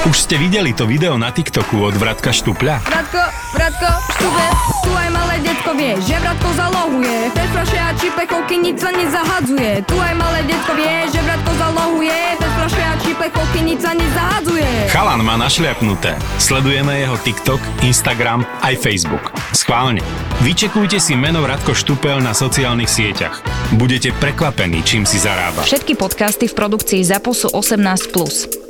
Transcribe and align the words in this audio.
Už 0.00 0.16
ste 0.16 0.40
videli 0.40 0.72
to 0.72 0.88
video 0.88 1.20
na 1.20 1.28
TikToku 1.28 1.76
od 1.84 1.92
Vratka 1.92 2.32
Štupľa? 2.32 2.80
Bratko, 2.88 3.20
bratko, 3.52 3.90
štube, 4.16 4.46
tu 4.80 4.90
aj 4.96 5.08
malé 5.12 5.36
detko 5.44 5.76
vie, 5.76 5.92
že 6.00 6.16
bratko 6.16 6.48
zalohuje. 6.56 7.16
Bez 7.36 7.48
fľaše 7.52 7.76
a 7.84 7.90
čipechovky 8.00 8.56
nič 8.64 8.80
sa 8.80 8.96
nezahadzuje. 8.96 9.84
Tu 9.84 9.96
aj 10.00 10.14
malé 10.16 10.40
detko 10.48 10.72
vie, 10.72 11.04
že 11.04 11.20
bratko 11.20 11.52
zalohuje. 11.52 12.16
Bez 12.40 12.52
fľaše 12.56 12.80
a 12.80 12.94
čipechovky 12.96 13.60
nič 13.60 13.78
sa 13.84 13.92
nezahadzuje. 13.92 14.70
Chalan 14.88 15.20
má 15.20 15.36
našliapnuté. 15.36 16.16
Sledujeme 16.40 16.96
jeho 16.96 17.20
TikTok, 17.20 17.60
Instagram 17.84 18.48
aj 18.64 18.80
Facebook. 18.80 19.36
Schválne. 19.52 20.00
Vyčekujte 20.40 20.96
si 20.96 21.12
meno 21.12 21.44
Radko 21.44 21.76
Štupel 21.76 22.24
na 22.24 22.32
sociálnych 22.32 22.88
sieťach. 22.88 23.44
Budete 23.76 24.16
prekvapení, 24.16 24.80
čím 24.80 25.04
si 25.04 25.20
zarába. 25.20 25.60
Všetky 25.60 25.92
podcasty 25.92 26.48
v 26.48 26.56
produkcii 26.56 27.04
ZAPO 27.04 27.36
sú 27.36 27.52
18+. 27.52 28.69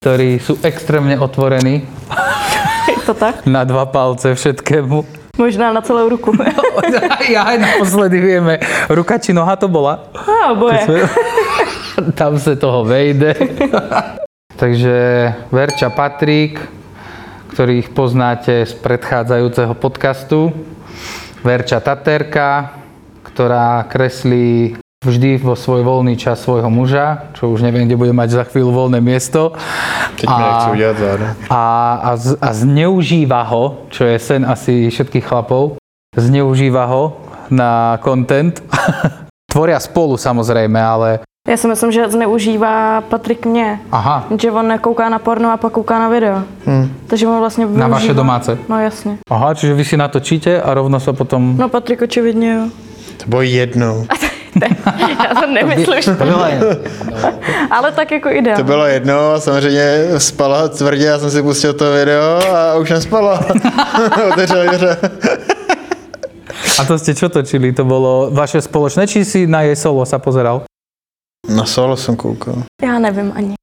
ktorí 0.00 0.40
sú 0.40 0.56
extrémne 0.64 1.12
otvorení 1.20 1.84
Je 2.88 3.04
to 3.04 3.12
tak? 3.12 3.44
na 3.44 3.68
dva 3.68 3.84
palce 3.84 4.32
všetkému. 4.32 5.04
Možná 5.36 5.76
na 5.76 5.84
celou 5.84 6.08
ruku. 6.08 6.32
ja 7.28 7.44
aj 7.44 7.60
naposledy 7.60 8.16
vieme, 8.16 8.56
ruka 8.88 9.20
či 9.20 9.36
noha 9.36 9.60
to 9.60 9.68
bola. 9.68 10.08
A 10.16 10.56
oboje. 10.56 11.04
Tam 12.16 12.40
sa 12.40 12.56
toho 12.56 12.80
vejde. 12.88 13.36
Takže 14.56 14.96
Verča 15.52 15.92
Patrik, 15.92 16.56
ktorých 17.52 17.92
poznáte 17.92 18.64
z 18.64 18.72
predchádzajúceho 18.80 19.76
podcastu. 19.76 20.48
Verča 21.44 21.76
Taterka, 21.76 22.72
ktorá 23.20 23.84
kreslí 23.84 24.80
vždy 25.00 25.40
vo 25.40 25.56
svoj 25.56 25.80
voľný 25.80 26.12
čas 26.20 26.44
svojho 26.44 26.68
muža, 26.68 27.32
čo 27.32 27.48
už 27.48 27.64
neviem, 27.64 27.88
kde 27.88 27.96
bude 27.96 28.12
mať 28.12 28.36
za 28.36 28.44
chvíľu 28.44 28.68
voľné 28.68 29.00
miesto. 29.00 29.56
Teď 30.20 30.28
mi 30.28 30.42
nechcú 30.44 30.70
záda. 30.76 31.26
a, 31.48 31.62
a, 32.04 32.10
z- 32.20 32.36
a 32.36 32.48
zneužíva 32.52 33.40
ho, 33.48 33.88
čo 33.88 34.04
je 34.04 34.20
sen 34.20 34.44
asi 34.44 34.92
všetkých 34.92 35.24
chlapov, 35.24 35.80
zneužíva 36.12 36.84
ho 36.84 37.16
na 37.48 37.96
content. 38.04 38.60
Tvoria 39.52 39.80
spolu 39.80 40.20
samozrejme, 40.20 40.76
ale 40.76 41.24
Já 41.48 41.56
si 41.56 41.66
myslím, 41.68 41.92
že 41.92 42.08
zneužívá 42.12 43.00
Patrik 43.00 43.46
mě. 43.46 43.80
aha, 43.92 44.28
Že 44.36 44.50
on 44.52 44.68
nekouká 44.68 45.08
na 45.08 45.18
porno 45.18 45.48
a 45.52 45.56
pak 45.56 45.72
kouká 45.72 45.98
na 45.98 46.08
video. 46.08 46.44
Takže 47.06 47.26
on 47.26 47.38
vlastně 47.40 47.66
na 47.66 47.88
vaše 47.88 48.12
využívá- 48.12 48.16
domáce. 48.16 48.58
No 48.68 48.80
jasně. 48.80 49.18
Aha, 49.30 49.54
čiže 49.54 49.74
vy 49.74 49.84
si 49.84 49.96
natočíte 49.96 50.60
a 50.62 50.68
rovno 50.74 51.00
sa 51.00 51.12
potom... 51.16 51.56
No 51.56 51.68
Patrik 51.72 52.02
očividně 52.02 52.52
jo. 52.52 52.64
To 53.16 53.24
bylo 53.26 53.42
jednou. 53.42 54.04
Já 55.24 55.34
to 55.40 55.46
nemyslím. 55.46 56.16
Ale 57.70 57.92
tak 57.92 58.10
jako 58.10 58.28
ide. 58.30 58.54
To 58.56 58.64
bylo 58.64 58.86
jednou 58.86 59.30
a 59.30 59.40
samozřejmě 59.40 60.06
spala 60.18 60.68
tvrdě, 60.68 61.04
já 61.04 61.18
jsem 61.18 61.30
si 61.30 61.42
pustil 61.42 61.72
to 61.72 61.92
video 61.92 62.40
a 62.56 62.74
už 62.76 62.90
nespala. 62.90 63.40
Otevřela 64.32 64.64
dveře. 64.64 64.96
A 66.80 66.84
to 66.84 66.96
ste 66.98 67.12
čo 67.12 67.28
točili? 67.28 67.72
To 67.76 67.84
bolo 67.84 68.32
vaše 68.32 68.56
spoločné, 68.64 69.04
či 69.04 69.20
si 69.24 69.44
na 69.44 69.68
jej 69.68 69.76
solo 69.76 70.00
sa 70.08 70.16
pozeral? 70.16 70.64
Na 71.48 71.64
solo 71.68 71.96
jsem 71.96 72.16
koukal. 72.16 72.64
Já 72.82 72.98
nevím 72.98 73.32
ani. 73.36 73.54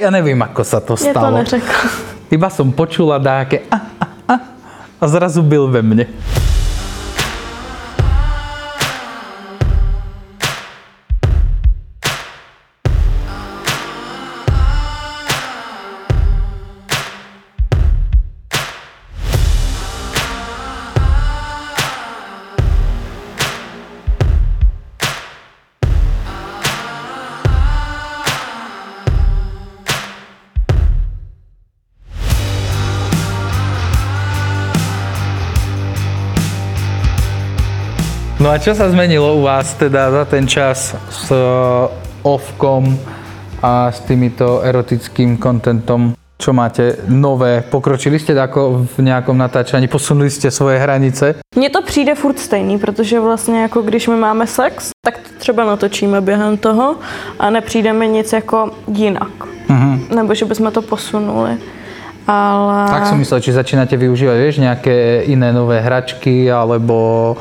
Ja 0.00 0.10
neviem, 0.12 0.36
ako 0.44 0.64
sa 0.64 0.80
to 0.84 0.96
Je 1.00 1.12
to 1.12 1.16
stalo. 1.16 1.36
neřekl. 1.40 1.72
Iba 2.28 2.48
som 2.52 2.72
počula 2.72 3.16
dáke 3.18 3.64
a, 3.72 3.76
a, 4.00 4.06
a, 4.28 4.34
a 5.00 5.04
zrazu 5.08 5.42
byl 5.42 5.68
ve 5.68 5.82
mne. 5.82 6.04
A 38.58 38.66
čo 38.66 38.74
sa 38.74 38.90
zmenilo 38.90 39.38
u 39.38 39.46
vás 39.46 39.70
teda 39.78 40.10
za 40.10 40.24
ten 40.26 40.42
čas 40.42 40.90
s 40.90 41.30
uh, 41.30 41.86
offkom 42.26 42.90
a 43.62 43.86
s 43.86 44.02
týmito 44.02 44.66
erotickým 44.66 45.38
kontentom? 45.38 46.18
Čo 46.34 46.50
máte 46.50 46.98
nové? 47.06 47.62
Pokročili 47.62 48.18
ste 48.18 48.34
ako 48.34 48.82
v 48.82 49.06
nejakom 49.06 49.38
natáčaní? 49.38 49.86
Posunuli 49.86 50.26
ste 50.26 50.50
svoje 50.50 50.82
hranice? 50.82 51.38
Mně 51.54 51.70
to 51.70 51.82
přijde 51.82 52.14
furt 52.14 52.38
stejný, 52.38 52.78
protože 52.78 53.20
vlastně 53.20 53.62
jako 53.62 53.82
když 53.82 54.08
my 54.08 54.16
máme 54.16 54.46
sex, 54.46 54.90
tak 55.06 55.18
to 55.18 55.28
třeba 55.38 55.64
natočíme 55.64 56.20
během 56.20 56.56
toho 56.56 56.96
a 57.38 57.50
nepřijde 57.50 57.92
mi 57.92 58.08
nic 58.08 58.32
jako 58.32 58.70
jinak. 58.90 59.34
Mhm. 59.68 60.02
Nebo 60.14 60.34
že 60.34 60.44
bychom 60.44 60.72
to 60.72 60.82
posunuli. 60.82 61.58
Ale... 62.26 62.90
Tak 62.90 63.06
som 63.06 63.16
myslel, 63.22 63.40
či 63.40 63.56
začínate 63.56 63.96
využívať, 63.96 64.36
vieš, 64.36 64.60
nejaké 64.60 65.24
iné 65.32 65.48
nové 65.48 65.80
hračky, 65.80 66.52
alebo, 66.52 67.32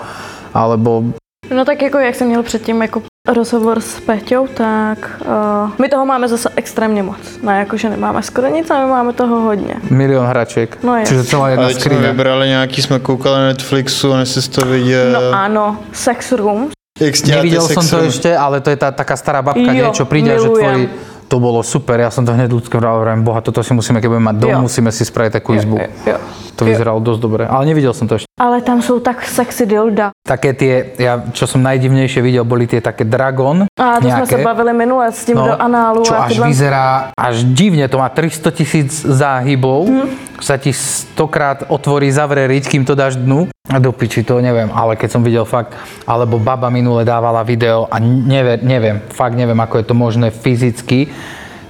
alebo 0.53 1.03
No 1.51 1.65
tak 1.65 1.81
jako 1.81 1.97
jak 1.97 2.15
jsem 2.15 2.27
měl 2.27 2.43
předtím 2.43 2.81
jako 2.81 3.01
rozhovor 3.27 3.79
s 3.79 3.99
Peťou, 3.99 4.47
tak 4.47 5.21
uh, 5.21 5.71
my 5.79 5.89
toho 5.89 6.05
máme 6.05 6.27
zase 6.27 6.49
extrémně 6.55 7.03
moc. 7.03 7.17
Ne, 7.43 7.59
jako 7.59 7.77
že 7.77 7.89
nemáme 7.89 8.23
skoro 8.23 8.47
nic, 8.47 8.71
ale 8.71 8.85
my 8.85 8.91
máme 8.91 9.13
toho 9.13 9.41
hodně. 9.41 9.75
milión 9.89 10.25
hračiek. 10.25 10.83
No 10.83 10.95
je. 10.95 11.05
Čiže 11.05 11.23
celá 11.23 11.49
jedna 11.49 11.63
Ale 11.63 11.73
jsme 11.73 11.95
vybrali 12.11 12.47
nějaký, 12.47 12.81
jsme 12.81 12.99
koukali 12.99 13.35
na 13.39 13.47
Netflixu, 13.47 14.13
než 14.13 14.29
jsi 14.29 14.49
to 14.49 14.65
viděl. 14.65 15.11
No 15.11 15.37
ano, 15.37 15.77
sex 15.93 16.31
room. 16.31 16.69
Jak 16.99 17.13
Nevidel 17.29 17.61
som 17.61 17.85
to 17.85 18.09
ešte, 18.09 18.33
ale 18.33 18.57
to 18.57 18.73
je 18.73 18.77
tá 18.81 18.89
taká 18.89 19.13
stará 19.13 19.45
babka, 19.45 19.69
Jo, 19.69 19.85
nie, 19.85 19.93
čo 19.93 20.09
príde, 20.09 20.33
a 20.33 20.41
že 20.41 20.49
milujem. 20.49 20.89
To 21.27 21.37
bolo 21.37 21.59
super, 21.59 21.99
ja 21.99 22.07
som 22.07 22.23
to 22.23 22.31
hneď 22.31 22.47
ľudské 22.47 22.71
vravím, 22.73 23.19
boha, 23.21 23.43
toto 23.43 23.59
si 23.59 23.75
musíme, 23.75 23.99
keď 23.99 24.07
budeme 24.07 24.27
mať 24.27 24.37
dom, 24.37 24.49
Jo. 24.49 24.59
musíme 24.61 24.89
si 24.89 25.03
spraviť 25.03 25.31
takú 25.33 25.53
izbu. 25.53 25.75
Jo. 26.07 26.17
To 26.55 26.63
vyzeralo 26.63 26.97
dosť 26.97 27.19
dobre, 27.19 27.43
ale 27.43 27.67
nevidel 27.67 27.91
som 27.91 28.07
to 28.07 28.15
ešte. 28.15 28.25
Ale 28.33 28.61
tam 28.61 28.81
jsou 28.81 28.99
tak 28.99 29.21
sexy 29.21 29.65
dilda. 29.65 30.15
Také 30.23 30.53
tie, 30.53 30.73
ja, 30.97 31.19
čo 31.29 31.45
som 31.45 31.59
najdivnejšie 31.59 32.21
videl, 32.21 32.43
boli 32.43 32.63
tie 32.63 32.79
také 32.79 33.03
dragon, 33.03 33.67
A 33.69 33.99
to 33.99 34.07
nejaké. 34.07 34.25
se 34.25 34.37
bavili 34.39 34.73
minule 34.73 35.11
s 35.11 35.25
tím 35.25 35.35
do 35.37 35.53
análu. 35.53 36.01
čo 36.01 36.15
a 36.15 36.25
až 36.25 36.31
tyhle- 36.31 36.47
vyzerá 36.47 36.85
až 37.13 37.43
divne, 37.43 37.87
to 37.87 37.97
má 37.97 38.07
300 38.07 38.51
tisíc 38.51 39.03
záhybov, 39.03 39.85
Mhm. 39.85 40.07
Sa 40.39 40.57
ti 40.57 40.73
stokrát 40.73 41.65
otvorí, 41.69 42.09
zavre 42.13 42.45
riť, 42.45 42.63
kým 42.69 42.83
to 42.85 42.93
dáš 42.93 43.17
dnu. 43.17 43.49
A 43.67 43.77
do 43.83 43.91
piči, 43.91 44.23
to 44.23 44.39
neviem, 44.39 44.71
ale 44.71 44.95
keď 44.95 45.09
som 45.11 45.25
videl 45.25 45.43
fakt, 45.43 45.75
alebo 46.07 46.39
baba 46.39 46.71
minule 46.71 47.03
dávala 47.03 47.43
video 47.43 47.89
a 47.91 47.99
neviem, 47.99 48.63
neviem, 48.63 48.97
fakt 49.11 49.35
neviem, 49.35 49.59
ako 49.59 49.83
je 49.83 49.85
to 49.85 49.95
možné 49.97 50.27
fyzicky, 50.31 51.11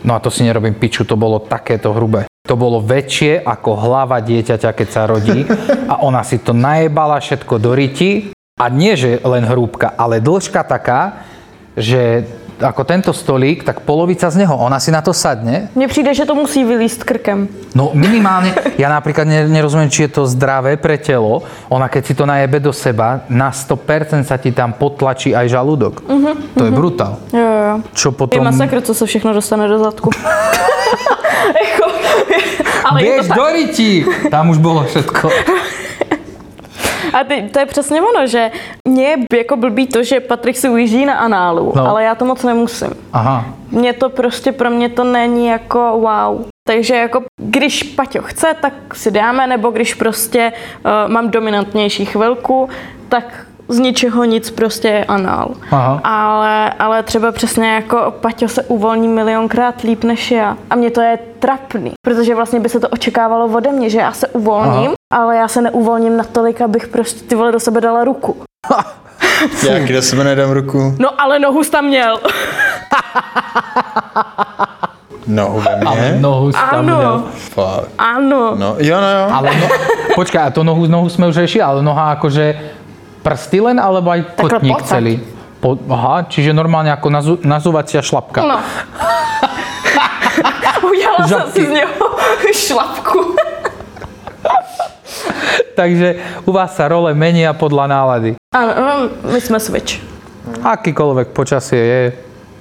no 0.05 0.13
a 0.13 0.21
to 0.21 0.29
si 0.29 0.45
nerobím 0.45 0.77
piču, 0.77 1.09
to 1.09 1.17
bolo 1.17 1.41
takéto 1.41 1.95
hrubé. 1.95 2.29
To 2.47 2.55
bolo 2.55 2.79
väčšie 2.79 3.43
ako 3.43 3.75
hlava 3.75 4.23
dieťaťa, 4.23 4.71
keď 4.71 4.87
sa 4.87 5.03
rodí 5.09 5.43
a 5.91 5.99
ona 6.05 6.23
si 6.23 6.39
to 6.39 6.55
najebala 6.55 7.19
všetko 7.19 7.59
do 7.59 7.75
riti 7.75 8.31
a 8.55 8.71
nie, 8.71 8.95
že 8.95 9.19
len 9.25 9.43
hrúbka, 9.43 9.91
ale 9.97 10.23
dĺžka 10.23 10.63
taká, 10.63 11.27
že 11.75 12.23
ako 12.61 12.81
tento 12.83 13.13
stolík, 13.13 13.63
tak 13.63 13.85
polovica 13.85 14.29
z 14.29 14.41
neho, 14.41 14.57
ona 14.57 14.79
si 14.79 14.91
na 14.91 15.01
to 15.01 15.13
sadne. 15.13 15.69
Mně 15.75 15.87
přijde, 15.87 16.13
že 16.13 16.25
to 16.25 16.35
musí 16.35 16.63
vylíst 16.63 17.03
krkem. 17.03 17.47
No 17.75 17.91
minimálne, 17.93 18.53
ja 18.81 18.89
napríklad 18.89 19.29
ne- 19.29 19.45
nerozumiem, 19.45 19.89
či 19.89 20.09
je 20.09 20.17
to 20.17 20.25
zdravé 20.25 20.77
pre 20.77 20.97
telo. 20.97 21.45
Ona 21.69 21.85
keď 21.89 22.03
si 22.05 22.13
to 22.17 22.25
najebe 22.25 22.57
do 22.59 22.73
seba, 22.73 23.21
na 23.29 23.53
100% 23.53 24.25
sa 24.25 24.37
ti 24.41 24.49
tam 24.51 24.73
potlačí 24.73 25.35
aj 25.35 25.45
žalúdok. 25.49 26.01
to 26.57 26.63
je 26.65 26.71
brutál. 26.73 27.21
Jo, 27.29 27.39
jo, 27.39 27.63
jo. 27.69 27.75
Čo 27.93 28.09
Je 28.09 28.15
potom... 28.17 28.43
masakr, 28.43 28.81
co 28.81 28.93
se 28.93 29.05
všechno 29.05 29.33
dostane 29.33 29.67
do 29.67 29.77
zadku. 29.79 30.09
ale 32.87 33.03
je 33.03 33.11
Vieš, 33.11 33.27
do! 33.27 33.45
Tam 34.29 34.49
už 34.49 34.57
bolo 34.57 34.83
všetko. 34.83 35.29
A 37.19 37.23
ty, 37.23 37.49
to 37.53 37.59
je 37.59 37.65
přesně 37.65 38.01
ono, 38.01 38.27
že 38.27 38.51
mě 38.87 39.03
je 39.07 39.17
jako 39.37 39.55
blbý 39.55 39.87
to, 39.87 40.03
že 40.03 40.19
Patrik 40.19 40.57
si 40.57 40.69
ujíždí 40.69 41.05
na 41.05 41.13
análu, 41.13 41.73
No. 41.75 41.87
ale 41.89 42.03
já 42.03 42.15
to 42.15 42.25
moc 42.25 42.43
nemusím. 42.43 42.89
Aha. 43.13 43.45
Mně 43.71 43.93
to 43.93 44.09
prostě, 44.09 44.51
pro 44.51 44.69
mě 44.69 44.89
to 44.89 45.03
není 45.03 45.47
jako 45.47 45.79
wow. 45.79 46.45
Takže 46.67 46.95
jako 46.95 47.23
když 47.41 47.83
Paťo 47.83 48.21
chce, 48.21 48.55
tak 48.61 48.73
si 48.95 49.11
dáme, 49.11 49.47
nebo 49.47 49.69
když 49.71 49.93
prostě 49.93 50.53
uh, 50.85 51.11
mám 51.11 51.29
dominantnější 51.31 52.05
chvilku, 52.05 52.69
tak 53.09 53.45
z 53.67 53.79
ničeho 53.79 54.23
nic 54.23 54.51
prostě 54.51 54.87
je 54.87 55.05
anál. 55.05 55.49
Aha. 55.71 56.01
Ale, 56.03 56.73
ale 56.79 57.03
třeba 57.03 57.31
přesně 57.31 57.73
jako 57.73 58.13
Paťo 58.21 58.47
se 58.47 58.63
uvolní 58.63 59.07
milionkrát 59.07 59.81
líp 59.81 60.03
než 60.03 60.31
já. 60.31 60.57
A 60.69 60.75
mě 60.75 60.91
to 60.91 61.01
je 61.01 61.19
trapný, 61.39 61.91
protože 62.05 62.35
vlastně 62.35 62.59
by 62.59 62.69
se 62.69 62.79
to 62.79 62.89
očekávalo 62.89 63.45
ode 63.45 63.71
mě, 63.71 63.89
že 63.89 63.97
já 63.99 64.11
se 64.11 64.27
uvolním, 64.27 64.87
Aha. 64.87 64.93
Ale 65.13 65.35
já 65.37 65.47
se 65.47 65.61
neuvolním 65.61 66.17
natolik, 66.17 66.61
abych 66.61 66.87
prostě 66.87 67.25
ty 67.25 67.35
vole 67.35 67.51
do 67.51 67.59
sebe 67.59 67.81
dala 67.81 68.03
ruku. 68.03 68.43
Jak 69.71 69.91
do 69.91 70.01
sebe 70.01 70.23
nedám 70.23 70.51
ruku? 70.51 70.95
No 70.99 71.21
ale 71.21 71.39
nohu 71.39 71.63
jsi 71.63 71.71
tam 71.71 71.85
měl. 71.85 72.19
Nohu 75.27 75.59
ve 75.61 75.71
Ale 75.85 75.95
mne? 75.95 76.17
nohu 76.21 76.51
si 76.51 76.57
tam 76.71 76.83
měl. 76.83 76.97
Ano, 76.99 77.23
Fakt. 77.35 77.87
ano. 77.97 78.55
No, 78.55 78.75
jo, 78.79 79.01
no 79.01 79.09
jo. 79.11 79.27
Ale 79.33 79.49
no, 79.59 79.67
počkaj, 80.15 80.43
a 80.43 80.49
to 80.49 80.63
nohu, 80.63 80.87
nohu 80.87 81.09
sme 81.11 81.27
už 81.27 81.43
riešili, 81.43 81.59
ale 81.61 81.83
noha 81.83 82.15
akože 82.15 82.55
prsty 83.27 83.59
len, 83.59 83.75
alebo 83.75 84.07
aj 84.07 84.23
Takhle 84.23 84.49
kotník 84.49 84.79
podsad. 84.79 85.03
celý? 85.03 85.19
Po, 85.59 85.75
aha, 85.91 86.31
čiže 86.31 86.55
normálne 86.55 86.95
ako 86.95 87.07
nazu, 87.11 87.33
nazúvacia 87.43 87.99
šlapka. 87.99 88.39
No. 88.39 88.55
Udělala 90.87 91.27
jsem 91.27 91.43
si 91.51 91.65
z 91.65 91.69
něho 91.69 92.07
šlapku. 92.53 93.35
Takže 95.77 96.15
u 96.41 96.51
vás 96.51 96.73
sa 96.73 96.89
role 96.89 97.13
menia 97.13 97.53
podľa 97.53 97.85
nálady. 97.85 98.33
Ano, 98.49 98.71
no, 98.73 98.93
my 99.29 99.37
jsme 99.37 99.61
switch. 99.61 100.01
Akýkoľvek 100.65 101.37
počasie 101.37 101.77
je, 101.77 102.01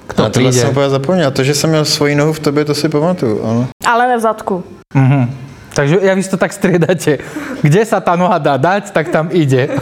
kto 0.07 0.21
Na 0.23 0.29
tohle 0.29 0.53
príde. 0.53 0.61
jsem 0.61 0.69
úplně 0.69 0.89
zapomněl. 0.89 1.31
To, 1.31 1.43
že 1.43 1.53
jsem 1.55 1.69
měl 1.69 1.85
svoji 1.85 2.15
nohu 2.15 2.33
v 2.33 2.39
tobě, 2.39 2.65
to 2.65 2.75
si 2.75 2.89
pamatuju. 2.89 3.41
Ale... 3.45 3.65
Ale 3.85 4.07
ne 4.07 4.17
v 4.17 4.19
zadku. 4.21 4.63
Takže 5.73 5.97
ja 6.01 6.13
vy 6.17 6.23
to 6.25 6.37
tak 6.41 6.53
striedate. 6.53 7.21
Kde 7.61 7.81
sa 7.85 8.01
tá 8.01 8.17
noha 8.17 8.41
dá 8.41 8.57
dať, 8.57 8.89
tak 8.93 9.09
tam 9.09 9.29
ide. 9.33 9.69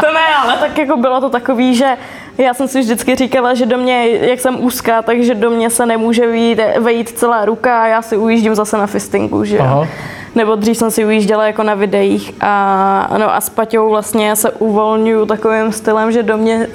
To 0.00 0.08
ne, 0.12 0.26
ale 0.42 0.56
tak 0.56 0.78
jako 0.78 0.96
bylo 0.96 1.20
to 1.20 1.30
takový, 1.30 1.76
že 1.76 1.96
já 2.38 2.54
jsem 2.54 2.68
si 2.68 2.80
vždycky 2.80 3.16
říkala, 3.16 3.54
že 3.54 3.66
do 3.66 3.78
mě, 3.78 4.08
jak 4.08 4.40
jsem 4.40 4.64
úzká, 4.64 5.02
takže 5.02 5.34
do 5.34 5.50
mě 5.50 5.70
se 5.70 5.86
nemůže 5.86 6.26
vejít, 6.26 6.60
vejít 6.78 7.08
celá 7.18 7.44
ruka 7.44 7.82
a 7.82 7.86
já 7.86 8.02
si 8.02 8.16
ujíždím 8.16 8.54
zase 8.54 8.76
na 8.76 8.86
fistingu, 8.86 9.44
že 9.44 9.56
jo. 9.56 9.62
Aha. 9.62 9.86
Nebo 10.34 10.54
dřív 10.54 10.76
jsem 10.76 10.90
si 10.90 11.04
ujížděla 11.04 11.46
jako 11.46 11.62
na 11.62 11.74
videích 11.74 12.34
a, 12.40 13.08
no 13.18 13.34
a 13.34 13.40
s 13.40 13.48
Paťou 13.48 13.90
vlastně 13.90 14.36
se 14.36 14.50
uvolňuju 14.50 15.26
takovým 15.26 15.72
stylem, 15.72 16.12
že 16.12 16.22
do 16.22 16.36
mě 16.36 16.66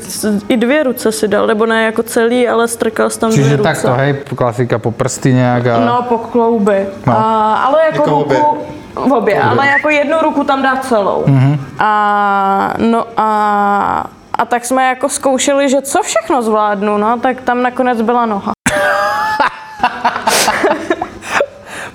i 0.47 0.57
dvě 0.57 0.83
ruce 0.83 1.11
si 1.11 1.27
dal, 1.27 1.47
nebo 1.47 1.65
ne 1.65 1.83
jako 1.83 2.03
celý, 2.03 2.47
ale 2.47 2.67
strkal 2.67 3.09
jsem 3.09 3.19
tam 3.19 3.29
dvě 3.29 3.43
Čiže 3.43 3.57
ruce. 3.57 3.69
takto, 3.69 3.93
hej, 3.93 4.15
klasika 4.35 4.79
po 4.79 4.91
prsty 4.91 5.33
nejak 5.33 5.67
a... 5.67 5.79
No, 5.85 6.01
po 6.09 6.17
klouby. 6.17 6.87
No. 7.07 7.13
No. 7.13 7.19
A, 7.19 7.55
ale 7.55 7.79
jako, 7.85 7.97
Jako 7.97 8.09
ruku, 8.11 8.57
v 8.95 9.13
obě, 9.13 9.41
ale 9.41 9.67
jako 9.67 9.89
jednu 9.89 10.17
ruku 10.21 10.43
tam 10.43 10.61
dá 10.61 10.75
celou. 10.75 11.23
Mm-hmm. 11.27 11.57
A, 11.79 12.73
no 12.77 13.05
a, 13.17 14.07
a 14.33 14.45
tak 14.45 14.65
jsme 14.65 14.87
jako 14.87 15.09
zkoušeli, 15.09 15.69
že 15.69 15.81
co 15.81 16.03
všechno 16.03 16.41
zvládnu, 16.41 16.97
no, 16.97 17.19
tak 17.21 17.41
tam 17.41 17.61
nakonec 17.63 18.01
byla 18.01 18.25
noha. 18.25 18.51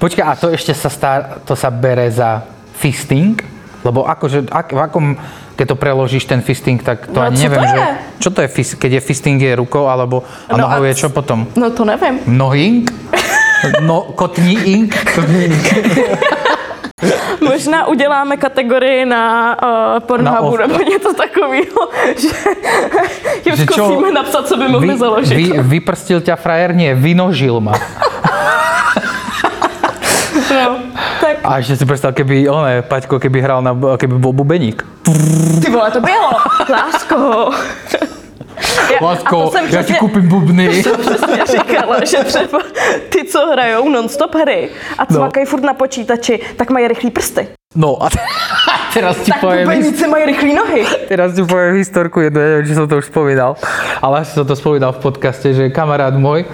Počkaj, 0.00 0.24
a 0.24 0.32
to 0.32 0.48
ešte 0.48 0.72
sa, 0.72 0.88
stá, 0.88 1.12
to 1.44 1.52
sa 1.52 1.68
bere 1.68 2.08
za 2.08 2.40
fisting? 2.80 3.36
Lebo 3.84 4.08
akože, 4.08 4.48
ak, 4.48 4.72
v 4.72 4.80
akom, 4.80 5.06
keď 5.56 5.66
to 5.72 5.76
preložíš 5.76 6.24
ten 6.24 6.40
fisting, 6.40 6.80
tak 6.80 7.04
to 7.08 7.20
No 7.20 7.28
ani 7.28 7.36
co 7.36 7.42
neviem, 7.44 7.60
to 7.60 7.68
že... 7.68 7.76
je? 7.76 7.84
Čo 8.20 8.28
to 8.32 8.38
je, 8.40 8.48
fis, 8.48 8.68
keď 8.76 8.90
je 8.96 9.00
fisting 9.00 9.36
je 9.40 9.52
rukou, 9.56 9.88
alebo 9.88 10.24
a 10.48 10.56
No 10.56 10.64
nohou 10.64 10.84
a 10.84 10.88
je 10.88 11.04
čo 11.04 11.08
potom? 11.12 11.44
No 11.52 11.68
to 11.70 11.84
nevím. 11.84 12.20
Nohing? 12.26 12.88
No, 13.84 14.16
kotní 14.16 14.56
ink? 14.56 14.96
Možná 17.40 17.86
uděláme 17.86 18.36
kategorii 18.36 19.04
na 19.04 19.56
uh, 19.96 20.00
Pornhubu 20.00 20.56
Na 20.56 20.66
nebo 20.66 20.84
něco 20.84 21.12
takového, 21.12 21.88
že 22.20 22.28
jim 23.44 23.56
Že 23.56 23.66
čo? 23.66 24.00
napsat, 24.14 24.48
co 24.48 24.56
by 24.56 24.68
mohli 24.68 24.98
založit. 24.98 25.36
vy, 25.36 25.52
vyprstil 25.60 26.20
ťa 26.20 26.36
frajer? 26.36 26.72
Nie, 26.72 26.96
vynožil 26.96 27.60
ma. 27.60 27.76
No, 30.50 30.82
tak 31.20 31.46
A 31.46 31.62
ešte 31.62 31.78
si 31.78 31.84
predstav, 31.86 32.10
keby, 32.10 32.50
one, 32.50 32.82
Paťko, 32.82 33.22
keby 33.22 33.38
hral 33.38 33.62
na, 33.62 33.70
keby 33.96 34.18
bol 34.18 34.34
bubeník. 34.34 34.82
ty 35.62 35.70
vole, 35.70 35.90
to 35.90 36.00
bylo. 36.00 36.30
Lásko. 36.68 37.50
Já, 38.92 38.98
a 39.00 39.04
Lásko, 39.04 39.36
to 39.42 39.50
jsem 39.50 39.64
ja 39.72 39.82
ti 39.82 39.94
kúpim 39.94 40.28
bubny. 40.28 40.82
jsem 40.82 40.96
přesně 41.00 41.42
říkala, 41.46 42.04
že 42.04 42.16
třeba 42.24 42.58
ty, 43.08 43.24
co 43.24 43.46
hrajou 43.46 43.88
non-stop 43.88 44.34
hry 44.34 44.68
a 44.98 45.06
cvakají 45.06 45.46
furt 45.46 45.62
na 45.62 45.74
počítači, 45.74 46.40
tak 46.56 46.70
mají 46.70 46.88
rychlý 46.88 47.10
prsty. 47.10 47.48
No 47.74 48.02
a 48.02 48.08
teraz 48.94 49.16
ti 49.16 49.30
Tak 49.30 49.40
poviem, 49.40 49.64
bubenice 49.64 50.06
mají 50.06 50.24
rychlý 50.24 50.54
nohy. 50.54 50.82
teraz 51.08 51.34
ti 51.34 51.42
poviem 51.46 51.78
historku 51.78 52.20
jednu, 52.20 52.40
ja 52.40 52.46
neviem, 52.46 52.66
či 52.66 52.74
som 52.74 52.84
to 52.90 52.98
už 52.98 53.06
spomínal, 53.06 53.54
ale 54.02 54.26
asi 54.26 54.34
som 54.34 54.44
to 54.44 54.58
spomínal 54.58 54.92
v 54.92 55.00
podcaste, 55.06 55.54
že 55.54 55.70
kamarát 55.70 56.12
môj 56.18 56.44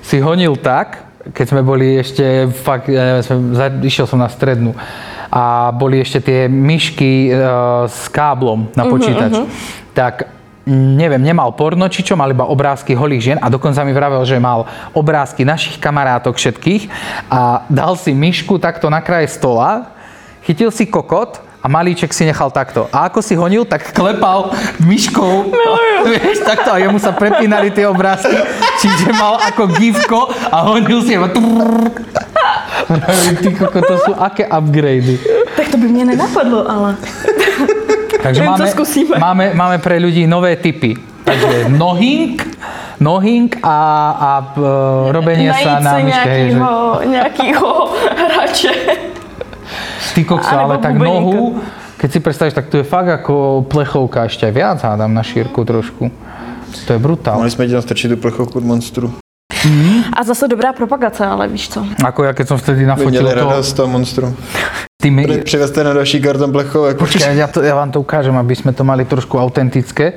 si 0.00 0.22
honil 0.22 0.54
tak, 0.56 1.09
keď 1.30 1.46
sme 1.46 1.62
boli 1.62 1.98
ešte 2.00 2.50
fakt, 2.50 2.90
ja 2.90 3.20
neviem, 3.22 3.82
išiel 3.86 4.06
som 4.06 4.18
na 4.18 4.28
strednú 4.30 4.74
a 5.30 5.70
boli 5.70 6.02
ešte 6.02 6.18
tie 6.26 6.40
myšky 6.50 7.30
e, 7.30 7.32
s 7.86 8.10
káblom 8.10 8.74
na 8.74 8.84
počítač. 8.90 9.46
Tak 9.94 10.26
neviem, 10.70 11.22
nemal 11.22 11.54
porno, 11.54 11.86
či 11.86 12.02
čo, 12.02 12.18
mal 12.18 12.30
iba 12.30 12.46
obrázky 12.46 12.94
holých 12.94 13.22
žien 13.22 13.38
a 13.38 13.46
dokonca 13.46 13.82
mi 13.86 13.94
vravel, 13.94 14.22
že 14.26 14.42
mal 14.42 14.66
obrázky 14.94 15.46
našich 15.46 15.78
kamarátok 15.78 16.36
všetkých 16.36 16.90
a 17.30 17.66
dal 17.70 17.94
si 17.94 18.14
myšku 18.14 18.58
takto 18.58 18.90
na 18.90 19.02
kraje 19.02 19.30
stola, 19.30 19.94
chytil 20.46 20.70
si 20.74 20.86
kokot 20.86 21.49
a 21.60 21.66
malíček 21.68 22.12
si 22.16 22.24
nechal 22.24 22.48
takto. 22.48 22.88
A 22.88 23.12
ako 23.12 23.20
si 23.20 23.36
honil, 23.36 23.68
tak 23.68 23.92
klepal 23.92 24.50
myškou. 24.80 25.52
Vieš, 26.10 26.40
takto 26.48 26.72
a 26.72 26.80
jemu 26.80 26.96
sa 26.96 27.12
prepínali 27.12 27.68
tie 27.68 27.84
obrázky, 27.84 28.32
čiže 28.80 29.12
mal 29.12 29.36
ako 29.36 29.68
gifko 29.76 30.32
a 30.48 30.56
honil 30.72 31.04
si 31.04 31.14
Ty 33.40 33.48
koko, 33.54 33.78
to 33.84 33.94
sú 34.08 34.12
aké 34.16 34.48
upgradey. 34.48 35.20
Tak 35.56 35.68
to 35.68 35.76
by 35.76 35.86
mě 35.86 36.04
nenapadlo, 36.04 36.70
ale. 36.70 36.96
Takže 38.22 38.42
máme, 38.44 38.66
máme, 39.18 39.44
máme 39.54 39.76
pre 39.80 39.96
ľudí 39.96 40.28
nové 40.28 40.56
typy. 40.56 40.92
Takže 41.24 41.72
nohing, 41.72 42.36
nohing 43.00 43.48
a, 43.62 43.78
a 44.12 44.30
e, 44.56 44.60
robenie 45.12 45.48
sa 45.52 45.80
Najít 45.80 45.84
na 45.84 45.92
si 45.96 46.02
myške. 46.02 46.28
hej, 46.28 46.50
že- 46.50 46.58
nějakýho, 46.58 47.00
nějakýho 47.06 47.70
hráče. 48.16 48.72
Ty 50.20 50.24
kokso, 50.28 50.52
ale 50.52 50.78
tak 50.78 51.00
bubeníka. 51.00 51.20
nohu, 51.20 51.60
keď 51.96 52.08
si 52.12 52.18
predstavíš, 52.20 52.54
tak 52.56 52.68
to 52.68 52.80
je 52.80 52.84
fakt 52.84 53.08
ako 53.08 53.64
plechovka, 53.68 54.28
ešte 54.28 54.44
aj 54.48 54.52
viac 54.52 54.78
hádam 54.84 55.12
na 55.16 55.24
šírku 55.24 55.64
trošku. 55.64 56.12
To 56.86 56.90
je 56.92 57.00
brutál. 57.00 57.40
Mohli 57.40 57.50
jsme 57.50 57.66
ti 57.66 57.72
tam 57.72 57.82
strčit 57.82 58.10
tu 58.10 58.16
plechovku 58.16 58.58
od 58.58 58.64
monstru. 58.64 59.12
A 60.16 60.24
zase 60.24 60.48
dobrá 60.48 60.72
propagace, 60.72 61.26
ale 61.26 61.48
víš 61.48 61.68
co. 61.68 61.84
Ako 62.04 62.24
ja 62.24 62.32
keď 62.32 62.46
som 62.48 62.56
vtedy 62.56 62.88
nafotil 62.88 63.20
měli 63.20 63.28
to... 63.28 63.44
radost 63.44 63.70
z 63.70 63.72
toho 63.72 63.88
monstru. 63.88 64.36
Ty 65.02 65.10
mi, 65.10 65.26
Přivezte 65.44 65.84
na 65.84 65.92
další 65.92 66.20
karton 66.20 66.52
plechovek. 66.52 66.96
počkaj, 66.96 67.36
ja, 67.36 67.48
to, 67.48 67.64
ja 67.64 67.74
vám 67.74 67.90
to 67.92 68.00
ukážem, 68.00 68.36
aby 68.36 68.56
sme 68.56 68.72
to 68.72 68.84
mali 68.84 69.04
trošku 69.04 69.40
autentické. 69.40 70.12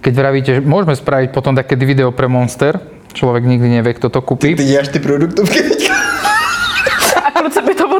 Keď 0.00 0.12
vravíte, 0.14 0.50
že 0.54 0.60
môžeme 0.62 0.94
spraviť 0.94 1.30
potom 1.34 1.54
také 1.54 1.76
video 1.76 2.10
pre 2.14 2.26
Monster, 2.30 2.78
človek 3.12 3.42
nikdy 3.44 3.68
nevie, 3.68 3.94
kto 3.94 4.08
to 4.08 4.22
kúpi. 4.22 4.54
Ty 4.54 4.64
děláš 4.64 4.88
ty 4.88 4.98
produktovky 4.98 5.62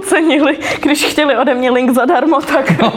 ocenili, 0.00 0.56
když 0.82 1.04
chtěli 1.12 1.36
ode 1.36 1.54
mě 1.54 1.70
link 1.70 1.92
zadarmo, 1.92 2.40
tak 2.40 2.72
No. 2.80 2.88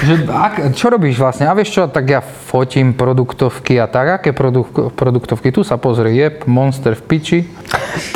Že, 0.00 0.24
ak, 0.32 0.72
čo 0.72 0.88
robíš 0.88 1.20
vlastne? 1.20 1.44
A 1.44 1.52
vieš 1.52 1.76
čo, 1.76 1.84
tak 1.84 2.08
ja 2.08 2.24
fotím 2.24 2.96
produktovky 2.96 3.76
a 3.76 3.84
tak. 3.84 4.16
Aké 4.20 4.32
produk, 4.32 4.96
produktovky? 4.96 5.52
Tu 5.52 5.60
sa 5.60 5.76
pozri, 5.76 6.16
jeb, 6.16 6.48
Monster 6.48 6.96
v 6.96 7.02
piči. 7.04 7.38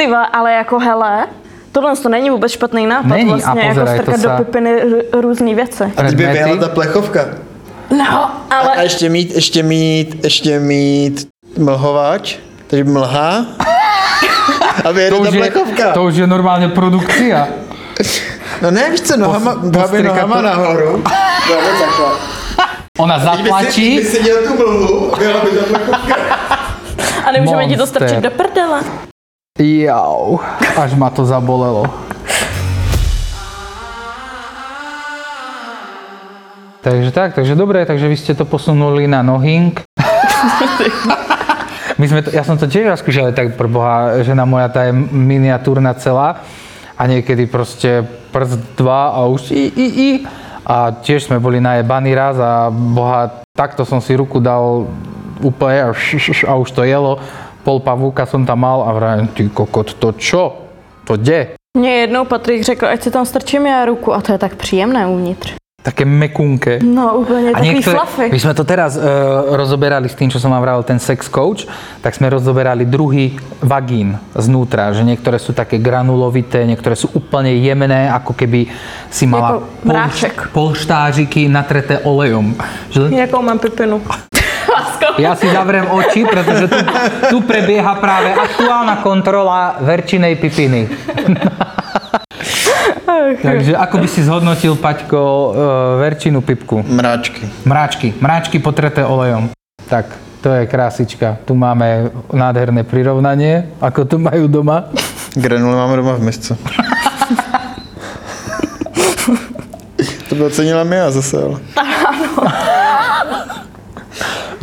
ty 0.00 0.08
ale 0.08 0.64
jako 0.64 0.80
hele, 0.80 1.28
tohle 1.72 1.92
to 1.96 2.08
není 2.08 2.30
vůbec 2.32 2.52
špatný 2.52 2.86
nápad, 2.88 3.08
Není, 3.08 3.30
a 3.30 3.36
vlastně 3.36 3.60
jako 3.62 3.68
pozeraj, 3.68 3.96
to 3.98 4.02
strkat 4.02 4.20
sa- 4.20 4.28
do 4.38 4.44
pipiny 4.44 4.70
r- 4.80 5.04
různý 5.20 5.52
věci. 5.54 5.84
A 5.96 6.02
teď 6.02 6.14
by 6.16 6.26
vyjela 6.26 6.56
ta 6.56 6.68
plechovka. 6.68 7.20
No, 7.92 8.30
A 8.50 8.54
ale 8.58 8.82
ještě 8.82 9.08
mít, 9.08 9.34
ještě 9.34 9.62
mít, 9.62 10.24
ještě 10.24 10.60
mít 10.60 11.28
mlhovač, 11.58 12.36
takže 12.66 12.84
mlha. 12.84 13.44
A 14.84 14.90
vyjede 14.92 15.10
To 15.16 15.20
už, 15.22 15.32
je, 15.34 15.50
to 15.94 16.00
už 16.04 16.14
je 16.14 16.26
normálne 16.26 16.68
produkcia. 16.68 17.48
No 18.62 18.70
ne, 18.70 18.90
víš 18.90 19.00
co, 19.00 19.16
nohama, 19.16 19.54
Pos- 19.54 19.70
postrika 19.72 20.12
nohama 20.14 20.36
to. 20.36 20.42
nahoru. 20.42 20.90
Dáme 21.48 21.70
takhle. 21.80 22.10
Ona 22.98 23.18
Teď 23.18 23.40
by 23.44 24.04
si, 24.04 24.22
dělal 24.22 24.42
tu 24.42 24.54
mlhu 24.56 25.14
a 25.14 25.18
vyjela 25.18 25.40
by 25.44 25.50
plechovka. 25.50 26.14
a 27.26 27.32
nemůžeme 27.32 27.66
ti 27.66 27.76
to 27.76 27.82
Monster. 27.82 28.02
strčit 28.08 28.22
do 28.24 28.30
prdele. 28.30 28.80
Jau, 29.58 30.38
až 30.76 30.94
ma 30.94 31.10
to 31.10 31.24
zabolelo. 31.24 31.86
Takže 36.80 37.10
tak, 37.10 37.34
takže 37.34 37.54
dobre, 37.54 37.86
takže 37.86 38.08
vy 38.08 38.16
ste 38.16 38.34
to 38.36 38.44
posunuli 38.44 39.08
na 39.08 39.22
nohing. 39.24 39.80
My 41.98 42.10
sme 42.10 42.26
to, 42.26 42.34
ja 42.34 42.42
som 42.42 42.58
to 42.58 42.66
tiež 42.66 42.90
raz 42.90 42.98
skúšal, 42.98 43.30
tak 43.30 43.54
pre 43.54 43.70
Boha, 43.70 44.18
žena 44.26 44.42
moja 44.42 44.66
tá 44.66 44.90
je 44.90 44.92
miniatúrna 44.94 45.94
celá 45.94 46.42
a 46.98 47.02
niekedy 47.06 47.46
proste 47.46 48.02
prst 48.34 48.58
dva 48.74 49.14
a 49.14 49.30
už 49.30 49.54
i, 49.54 49.70
i, 49.70 49.86
i. 49.86 50.10
A 50.64 50.90
tiež 50.90 51.28
sme 51.28 51.38
boli 51.38 51.60
najebaní 51.60 52.16
raz 52.16 52.40
a 52.40 52.72
Boha, 52.72 53.44
takto 53.54 53.86
som 53.86 54.00
si 54.02 54.16
ruku 54.16 54.40
dal 54.42 54.90
úplne 55.38 55.86
a, 55.86 55.88
š, 55.94 56.32
š, 56.32 56.40
a 56.48 56.56
už 56.58 56.72
to 56.72 56.82
jelo. 56.82 57.22
Pol 57.62 57.80
pavúka 57.80 58.26
som 58.26 58.42
tam 58.42 58.64
mal 58.64 58.84
a 58.84 58.90
vravím, 58.92 59.28
ty 59.30 59.48
kokot, 59.48 59.94
to 59.96 60.12
čo? 60.18 60.66
To 61.04 61.16
kde? 61.16 61.56
Mně 61.78 61.90
jednou 61.90 62.24
Patrik 62.24 62.62
řekl, 62.62 62.86
ať 62.86 63.02
si 63.02 63.10
tam 63.10 63.26
strčím 63.26 63.66
já 63.66 63.84
ruku 63.84 64.14
a 64.14 64.20
to 64.20 64.32
je 64.32 64.38
tak 64.38 64.54
příjemné 64.54 65.06
uvnitř. 65.06 65.54
Také 65.84 66.04
mekunké. 66.04 66.78
No 66.80 67.14
úplně 67.14 67.52
takový 67.52 67.82
fluffy. 67.82 68.32
my 68.32 68.40
sme 68.40 68.54
to 68.56 68.64
teraz 68.64 68.96
uh, 68.96 69.04
rozoberali 69.52 70.08
s 70.08 70.16
tým, 70.16 70.32
čo 70.32 70.40
som 70.40 70.48
vám 70.48 70.64
vravil, 70.64 70.80
ten 70.80 70.96
sex 70.96 71.28
coach, 71.28 71.68
tak 72.00 72.16
sme 72.16 72.32
rozoberali 72.32 72.88
druhý 72.88 73.36
vagín 73.60 74.16
znútra, 74.32 74.96
že 74.96 75.04
niektoré 75.04 75.36
sú 75.36 75.52
také 75.52 75.76
granulovité, 75.76 76.64
niektoré 76.64 76.96
sú 76.96 77.12
úplne 77.12 77.52
jemné, 77.60 78.08
ako 78.08 78.32
keby 78.32 78.72
si 79.12 79.28
mala 79.28 79.60
Jako 79.60 79.84
mráček. 79.84 80.48
polštářiky 80.56 81.52
natreté 81.52 82.00
olejom. 82.00 82.56
Že, 82.88 83.12
Jakou 83.12 83.44
mám. 83.44 83.60
Lásko. 84.64 85.06
ja 85.24 85.36
si 85.36 85.52
zavriem 85.52 85.84
oči, 85.92 86.24
pretože 86.24 86.64
tu, 86.64 86.80
tu 87.28 87.36
prebieha 87.44 87.92
práve 88.00 88.32
aktuálna 88.32 89.04
kontrola 89.04 89.76
verčinej 89.84 90.40
pipiny. 90.40 90.88
Takže 93.42 93.76
ako 93.76 93.96
by 93.98 94.08
si 94.08 94.20
zhodnotil, 94.24 94.74
Paťko, 94.76 95.20
uh, 95.20 95.52
verčinu 96.00 96.40
pipku? 96.40 96.82
Mráčky. 96.82 97.44
Mráčky. 97.64 98.08
Mráčky 98.20 98.58
potreté 98.58 99.04
olejom. 99.04 99.50
Tak, 99.88 100.06
to 100.40 100.48
je 100.52 100.66
krásička. 100.66 101.36
Tu 101.44 101.52
máme 101.56 102.10
nádherné 102.32 102.84
prirovnanie, 102.84 103.68
ako 103.80 104.00
to 104.04 104.16
majú 104.20 104.48
doma. 104.48 104.88
Granule 105.36 105.76
máme 105.76 105.94
doma 106.00 106.14
v 106.20 106.22
misce. 106.28 106.52
to 110.28 110.32
by 110.36 110.48
ocenila 110.48 110.84
Mia 110.84 111.10
zase, 111.10 111.36
ale. 111.36 111.58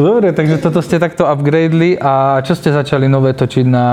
Dobre, 0.02 0.34
takže 0.34 0.58
toto 0.58 0.82
ste 0.82 0.98
takto 0.98 1.30
upgradeli 1.30 1.94
a 2.02 2.42
čo 2.42 2.58
ste 2.58 2.74
začali 2.74 3.06
nové 3.06 3.38
točiť 3.38 3.66
na 3.70 3.86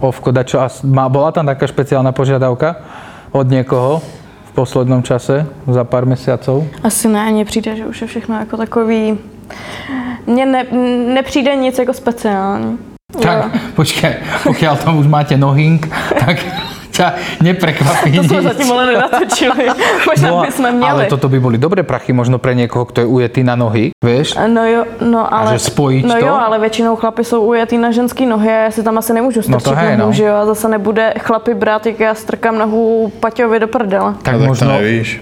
Ovko? 0.00 0.32
Čo, 0.32 0.56
a 0.64 0.72
má, 0.88 1.04
bola 1.12 1.36
tam 1.36 1.44
taká 1.44 1.68
špeciálna 1.68 2.16
požiadavka 2.16 2.80
od 3.34 3.50
niekoho 3.50 4.02
v 4.44 4.52
poslednom 4.54 5.02
čase, 5.02 5.46
za 5.66 5.84
pár 5.84 6.06
mesiacov? 6.06 6.64
Asi 6.82 7.08
ne, 7.08 7.32
mně 7.32 7.44
přijde, 7.44 7.76
že 7.76 7.86
už 7.86 8.00
je 8.00 8.06
všechno 8.06 8.38
jako 8.38 8.56
takový... 8.56 9.18
Mně 10.26 10.46
ne, 10.46 10.64
nepřijde 11.14 11.56
nic 11.56 11.78
jako 11.78 11.92
speciální. 11.92 12.78
Tak, 13.22 13.46
počkaj, 13.78 14.42
pokiaľ 14.42 14.74
tam 14.82 14.98
už 14.98 15.06
máte 15.06 15.38
nohing, 15.38 15.86
tak 16.18 16.42
ťa 16.94 17.06
neprekvapí 17.42 18.10
To 18.14 18.22
jsme 18.22 18.36
nič. 18.38 18.44
zatím 18.46 18.68
ale 18.72 18.82
nenatočili. 18.86 19.64
Možná 20.06 20.28
No, 20.30 20.40
bychom 20.46 20.64
ale 20.66 20.74
měli. 20.74 21.04
toto 21.10 21.26
by 21.28 21.38
boli 21.40 21.56
dobré 21.58 21.82
prachy 21.82 22.12
možno 22.14 22.38
pre 22.38 22.54
niekoho, 22.54 22.84
kto 22.86 23.02
je 23.02 23.06
ujetý 23.06 23.42
na 23.42 23.58
nohy, 23.58 23.90
vieš? 23.98 24.38
No 24.46 24.62
jo, 24.62 24.86
no 25.02 25.26
ale... 25.26 25.58
že 25.58 25.74
spojiť 25.74 26.04
no 26.06 26.14
to? 26.14 26.26
jo, 26.26 26.34
ale 26.34 26.58
většinou 26.58 26.96
chlapy 26.96 27.24
jsou 27.24 27.42
ujetý 27.44 27.78
na 27.78 27.90
ženský 27.90 28.26
nohy 28.26 28.48
a 28.50 28.58
já 28.68 28.70
si 28.70 28.82
tam 28.82 28.98
asi 28.98 29.12
nemůžu 29.12 29.40
No 29.48 29.58
to 29.58 29.60
strčit 29.60 29.78
hej, 29.78 29.96
nohu, 29.96 30.10
no. 30.10 30.16
že 30.16 30.24
jo? 30.24 30.34
A 30.34 30.46
zase 30.46 30.68
nebude 30.68 31.14
chlapy 31.18 31.54
brát, 31.54 31.86
jak 31.86 32.00
já 32.00 32.14
strkám 32.14 32.58
nohu 32.58 33.12
Paťovi 33.20 33.58
do 33.60 33.68
prdele. 33.68 34.14
Tak 34.22 34.34
No, 34.34 34.38
tak 34.40 34.48
možno... 34.48 34.72
nevíš. 34.72 35.20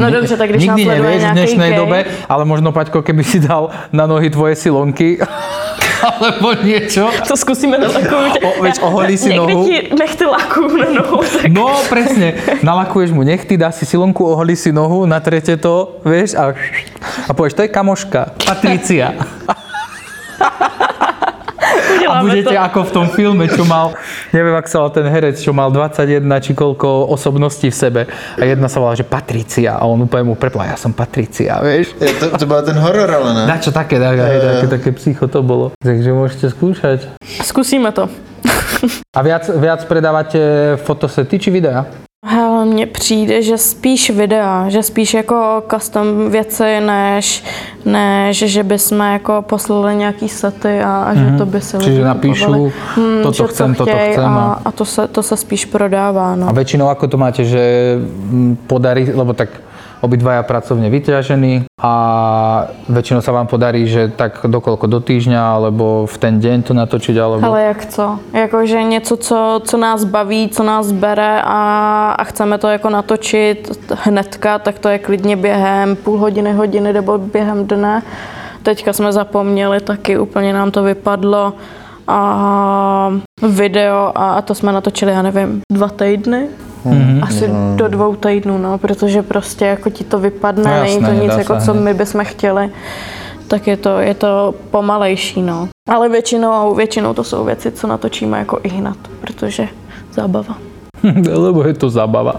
No 0.00 0.10
dobře, 0.10 0.36
tak 0.36 0.48
když 0.50 0.62
Nikdy 0.66 0.84
nevieš 0.84 1.22
v 1.24 1.32
dnešnej 1.32 1.70
gay. 1.70 1.78
dobe, 1.78 1.98
ale 2.28 2.44
možno 2.44 2.72
Paťko, 2.72 3.02
keby 3.04 3.20
si 3.24 3.36
dal 3.40 3.68
na 3.92 4.06
nohy 4.08 4.30
tvoje 4.32 4.56
silonky, 4.56 5.20
alebo 6.04 6.52
niečo. 6.60 7.08
To 7.24 7.34
zkusíme 7.36 7.80
na 7.80 7.88
takovou... 7.88 8.28
O, 8.44 8.48
veď 8.62 8.76
oholí 8.84 9.16
si 9.16 9.32
nohu. 9.32 9.64
ti 9.64 9.88
nechty 9.96 10.24
lakujú 10.28 10.76
na 10.76 10.88
nohu, 10.92 11.24
tak 11.24 11.48
No, 11.48 11.72
presne. 11.88 12.36
Nalakuješ 12.60 13.10
mu 13.16 13.24
nechty, 13.24 13.56
dá 13.56 13.72
si 13.72 13.88
silonku, 13.88 14.20
oholí 14.20 14.52
si 14.52 14.68
nohu, 14.68 15.08
natrete 15.08 15.56
to, 15.56 15.98
vieš, 16.04 16.36
a, 16.36 16.52
a 17.28 17.32
povieš, 17.32 17.56
to 17.56 17.62
je 17.64 17.70
kamoška, 17.72 18.20
Patricia. 18.44 19.16
A 22.10 22.20
budete 22.20 22.54
to. 22.54 22.60
ako 22.60 22.80
v 22.88 22.92
tom 22.92 23.06
filme, 23.12 23.44
čo 23.48 23.64
mal, 23.64 23.94
neviem, 24.30 24.54
ak 24.54 24.66
sa 24.68 24.84
volal 24.84 24.92
ten 24.92 25.06
herec, 25.08 25.36
čo 25.40 25.52
mal 25.56 25.72
21 25.72 26.24
či 26.44 26.52
koľko 26.52 27.08
osobností 27.12 27.68
v 27.70 27.76
sebe. 27.76 28.02
A 28.36 28.42
jedna 28.44 28.68
sa 28.68 28.80
volá, 28.80 28.92
že 28.94 29.06
Patricia. 29.06 29.76
A 29.80 29.88
on 29.88 30.04
úplne 30.04 30.32
mu 30.32 30.34
prepla, 30.36 30.72
ja 30.72 30.76
som 30.76 30.92
Patricia, 30.92 31.60
vieš. 31.64 31.96
Je 32.00 32.14
to, 32.20 32.34
to 32.38 32.44
byl 32.46 32.62
ten 32.62 32.76
horor, 32.78 33.10
ale 33.10 33.30
ne? 33.34 33.44
Dačo 33.46 33.72
také, 33.72 33.96
také, 34.00 34.20
také, 34.20 34.66
také 34.68 34.90
psycho 34.92 35.28
to 35.28 35.40
bolo. 35.42 35.72
Takže 35.80 36.10
môžete 36.12 36.46
skúšať. 36.52 36.98
Zkusíme 37.44 37.92
to. 37.92 38.08
A 39.16 39.20
viac, 39.24 39.48
viac 39.48 39.80
predávate 39.88 40.74
fotosety 40.84 41.40
či 41.40 41.48
videa? 41.48 41.86
Hele, 42.26 42.64
mně 42.64 42.86
přijde, 42.86 43.42
že 43.42 43.58
spíš 43.58 44.10
videa, 44.10 44.68
že 44.68 44.82
spíš 44.82 45.14
jako 45.14 45.62
custom 45.74 46.30
věci, 46.30 46.80
než, 46.80 47.44
než 47.84 48.38
že 48.38 48.62
bychom 48.62 49.00
jako 49.00 49.42
poslali 49.42 49.96
nějaký 49.96 50.28
sety 50.28 50.80
a, 50.80 51.02
a 51.02 51.14
že 51.14 51.24
to 51.38 51.46
by 51.46 51.60
si 51.60 51.76
Čiže 51.78 51.90
lidi 51.90 52.04
napíšu, 52.04 52.44
kupovali. 52.44 52.72
toto 53.22 53.44
že 53.44 53.52
chcem, 53.52 53.74
toto 53.74 53.90
chcem, 54.10 54.24
A, 54.24 54.44
a- 54.52 54.60
a 54.64 54.72
to, 54.72 54.84
se, 54.84 55.08
to 55.08 55.22
se 55.22 55.36
spíš 55.36 55.64
prodává, 55.68 56.32
no. 56.36 56.48
A 56.48 56.52
väčšinou 56.56 56.88
ako 56.88 57.06
to 57.12 57.16
máte, 57.20 57.44
že 57.44 57.60
mm, 58.00 58.56
podarí, 58.66 59.12
lebo 59.12 59.32
tak 59.36 59.48
obidvaja 60.00 60.42
pracovne 60.42 60.90
vyťažení 60.90 61.68
a 61.80 61.92
väčšinou 62.88 63.20
sa 63.20 63.32
vám 63.32 63.46
podarí, 63.46 63.86
že 63.86 64.08
tak 64.08 64.46
dokoľko 64.46 64.86
do 64.86 65.00
týždňa, 65.00 65.40
alebo 65.40 66.06
v 66.06 66.16
ten 66.18 66.40
deň 66.40 66.62
to 66.62 66.72
natočiť, 66.74 67.16
alebo... 67.18 67.44
Ale 67.46 67.62
jak 67.62 67.86
co? 67.86 68.18
Jakože 68.32 68.82
něco, 68.82 69.16
co, 69.16 69.60
co 69.64 69.76
nás 69.76 70.04
baví, 70.04 70.48
co 70.48 70.62
nás 70.62 70.92
bere 70.92 71.42
a, 71.44 71.60
a 72.18 72.24
chceme 72.24 72.58
to 72.58 72.68
jako 72.68 72.90
natočit 72.90 73.70
hnedka, 74.04 74.58
tak 74.58 74.78
to 74.78 74.88
je 74.88 74.98
klidně 74.98 75.36
během 75.36 75.96
půl 75.96 76.18
hodiny, 76.18 76.52
hodiny 76.52 76.92
nebo 76.92 77.18
během 77.18 77.66
dne. 77.66 78.02
Teďka 78.62 78.92
jsme 78.92 79.12
zapomněli, 79.12 79.80
taky 79.80 80.18
úplně 80.18 80.52
nám 80.52 80.70
to 80.70 80.82
vypadlo 80.82 81.52
a 82.08 83.12
video 83.42 84.12
a, 84.14 84.34
a 84.34 84.42
to 84.42 84.54
jsme 84.54 84.72
natočili, 84.72 85.12
já 85.12 85.22
nevím, 85.22 85.60
dva 85.72 85.88
týdny. 85.88 86.48
Mm-hmm. 86.84 87.22
Asi 87.22 87.50
do 87.76 87.88
dvou 87.88 88.16
týdnů, 88.16 88.58
no, 88.58 88.78
protože 88.78 89.22
prostě 89.22 89.64
jako 89.64 89.90
ti 89.90 90.04
to 90.04 90.18
vypadne, 90.18 90.64
No 90.64 90.82
není 90.82 90.94
jasné, 90.94 91.08
to 91.08 91.22
nic, 91.22 91.32
jako 91.36 91.56
co 91.60 91.74
my 91.74 91.94
bychom 91.94 92.24
chtěli, 92.24 92.70
tak 93.48 93.66
je 93.66 93.76
to, 93.76 93.98
je 93.98 94.14
to 94.14 94.54
pomalejší, 94.70 95.42
no. 95.42 95.68
Ale 95.88 96.08
většinou, 96.08 96.74
většinou 96.74 97.14
to 97.14 97.24
jsou 97.24 97.44
věci, 97.44 97.70
co 97.72 97.86
natočíme 97.86 98.38
jako 98.38 98.60
i 98.62 98.68
hned, 98.68 98.96
protože 99.20 99.68
zábava. 100.12 100.56
Lebo 101.36 101.64
je 101.64 101.74
to 101.74 101.90
zábava. 101.90 102.32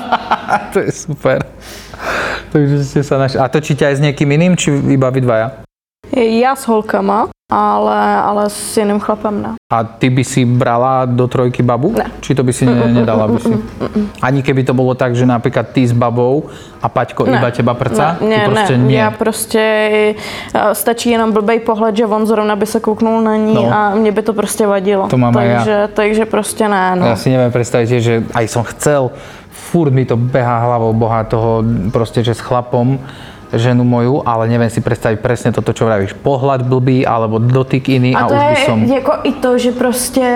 to 0.72 0.78
je 0.78 0.92
super. 0.92 1.44
Takže 2.50 2.82
ste 2.82 3.00
sa 3.06 3.20
našli. 3.20 3.38
A 3.38 3.46
točíte 3.46 3.86
aj 3.86 4.00
s 4.00 4.02
niekým 4.02 4.26
iným, 4.26 4.58
či 4.58 4.74
iba 4.74 5.06
vy 5.12 5.20
dvaja? 5.22 5.62
Já 6.16 6.56
s 6.56 6.66
holkama, 6.66 7.28
ale, 7.50 7.98
ale 8.22 8.50
s 8.50 8.76
jiným 8.76 8.98
chlapem 9.00 9.42
ne. 9.42 9.50
A 9.72 9.84
ty 9.84 10.10
by 10.10 10.24
si 10.24 10.44
brala 10.44 11.04
do 11.06 11.28
trojky 11.30 11.62
babu? 11.62 11.94
Ne. 11.94 12.10
Či 12.20 12.34
to 12.34 12.42
by 12.42 12.52
si 12.52 12.66
ne, 12.66 12.74
nedala 12.90 13.28
by 13.30 13.38
si? 13.38 13.54
Ani 14.22 14.42
keby 14.42 14.66
to 14.66 14.74
bolo 14.74 14.94
tak, 14.98 15.14
že 15.14 15.22
napríklad 15.22 15.70
ty 15.70 15.86
s 15.86 15.94
babou 15.94 16.50
a 16.82 16.88
Paťko 16.90 17.26
Ne. 17.30 17.38
iba 17.38 17.50
teba 17.54 17.74
prca? 17.78 18.18
Ne, 18.26 18.48
ty 18.66 18.74
ne, 18.74 18.78
nie. 18.78 18.98
já 18.98 19.10
prostě, 19.10 19.62
eh, 20.54 20.74
stačí 20.74 21.10
jenom 21.10 21.32
blbej 21.32 21.60
pohled, 21.60 21.96
že 21.96 22.06
on 22.06 22.26
zrovna 22.26 22.56
by 22.56 22.66
se 22.66 22.80
kouknul 22.80 23.22
na 23.22 23.36
ní 23.36 23.54
No. 23.54 23.70
a 23.74 23.94
mě 23.94 24.12
by 24.12 24.22
to 24.22 24.32
prostě 24.32 24.66
vadilo. 24.66 25.06
To 25.08 25.18
mám 25.18 25.36
aj 25.36 25.46
ja. 25.46 25.56
takže, 25.58 25.88
takže 25.94 26.24
prostě 26.26 26.68
ne, 26.68 26.96
no. 26.96 27.06
Ja 27.06 27.16
si 27.16 27.30
neviem 27.30 27.52
predstaviť, 27.54 27.88
že 28.02 28.14
aj 28.34 28.46
som 28.50 28.62
chcel, 28.66 29.10
furt 29.50 29.90
mi 29.94 30.02
to 30.04 30.16
behá 30.18 30.58
hlavou 30.66 30.90
boha 30.92 31.22
toho, 31.24 31.62
proste, 31.94 32.22
že 32.26 32.34
s 32.34 32.40
chlapom 32.42 32.98
ženu 33.52 33.84
moju, 33.84 34.22
ale 34.26 34.48
neviem 34.48 34.70
si 34.70 34.80
predstaviť 34.80 35.18
presne 35.18 35.50
toto, 35.50 35.74
čo 35.74 35.86
vravíš. 35.86 36.14
Pohľad 36.22 36.62
blbý, 36.62 37.02
alebo 37.06 37.42
dotyk 37.42 37.88
iný 37.90 38.14
a, 38.14 38.24
A 38.24 38.28
to 38.28 38.34
už 38.34 38.40
by 38.40 38.54
je 38.54 38.66
som... 38.66 38.78
jako 38.84 39.12
i 39.22 39.32
to, 39.32 39.58
že 39.58 39.70
prostě 39.72 40.26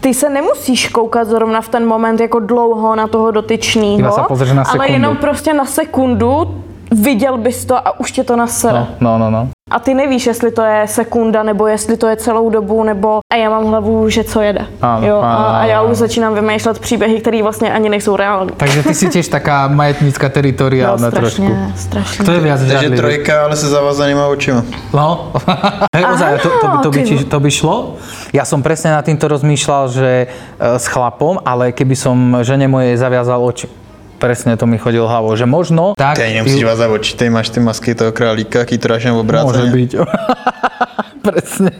ty 0.00 0.14
se 0.14 0.28
nemusíš 0.28 0.88
koukat 0.88 1.28
zrovna 1.28 1.60
v 1.60 1.68
ten 1.68 1.86
moment 1.86 2.20
jako 2.20 2.38
dlouho 2.40 2.96
na 2.96 3.06
toho 3.06 3.30
dotyčného, 3.30 4.30
ale 4.68 4.90
jenom 4.90 5.16
prostě 5.16 5.54
na 5.54 5.64
sekundu 5.64 6.62
viděl 6.90 7.38
bys 7.38 7.64
to 7.64 7.76
a 7.76 8.00
už 8.00 8.12
tě 8.12 8.24
to 8.24 8.36
nasere. 8.36 8.78
No, 9.00 9.18
no, 9.18 9.18
no, 9.18 9.30
no. 9.30 9.48
A 9.70 9.78
ty 9.78 9.94
nevíš, 9.94 10.26
jestli 10.26 10.50
to 10.50 10.62
je 10.62 10.82
sekunda, 10.86 11.42
nebo 11.42 11.66
jestli 11.66 11.96
to 11.96 12.06
je 12.08 12.16
celou 12.16 12.50
dobu, 12.50 12.82
nebo 12.82 13.20
a 13.32 13.36
já 13.36 13.50
mám 13.50 13.64
hlavu, 13.64 14.08
že 14.08 14.24
co 14.24 14.40
jede. 14.42 14.66
Áno, 14.82 15.06
jo, 15.06 15.18
a, 15.22 15.62
a 15.62 15.64
já 15.64 15.82
už 15.82 15.96
začínám 15.96 16.34
vymýšlet 16.34 16.78
příběhy, 16.78 17.20
které 17.20 17.42
vlastně 17.42 17.72
ani 17.72 17.88
nejsou 17.88 18.16
reální. 18.16 18.50
Takže 18.56 18.82
ty 18.82 18.94
si 18.94 19.06
tiež 19.08 19.28
taká 19.28 19.68
majetnícka 19.68 20.26
No, 20.26 20.32
teritoriálna 20.34 21.10
trošku. 21.10 21.42
strašně, 21.42 21.72
strašně. 21.76 22.24
To 22.24 22.32
je 22.32 22.40
viac 22.40 22.60
Takže 22.60 22.90
trojka, 22.90 23.44
ale 23.44 23.56
se 23.56 23.68
zavazanýma 23.68 24.26
očima. 24.26 24.62
No, 24.94 25.32
hej, 25.96 26.04
ozaj, 26.14 26.38
to, 26.38 26.48
to, 26.60 26.66
by, 26.68 26.76
to, 26.82 26.90
by, 26.90 27.24
to 27.24 27.40
by 27.40 27.50
šlo? 27.50 27.76
Ja 28.34 28.42
som 28.46 28.62
presne 28.62 28.94
nad 28.94 29.02
týmto 29.06 29.26
rozmýšľal, 29.26 29.84
že 29.90 30.10
e, 30.22 30.26
s 30.58 30.86
chlapom, 30.86 31.42
ale 31.42 31.74
keby 31.74 31.94
som 31.98 32.16
žene 32.42 32.66
mojej 32.70 32.94
zaviazal 32.98 33.42
oči. 33.42 33.66
Presne 34.20 34.60
to 34.60 34.68
mi 34.68 34.76
chodilo 34.76 35.08
hlavou, 35.08 35.32
že 35.32 35.48
možno 35.48 35.96
tak... 35.96 36.20
Ty 36.20 36.28
nemusíš 36.28 36.60
vázat 36.60 36.92
oči, 36.92 37.16
ty 37.16 37.32
máš 37.32 37.48
ty 37.48 37.60
masky 37.60 37.96
toho 37.96 38.12
králíka, 38.12 38.68
jaký 38.68 38.76
to 38.76 38.88
dáš 38.92 39.08
jen 39.08 39.16
Môže 39.16 39.64
byť. 39.72 39.90
Presne. 41.26 41.72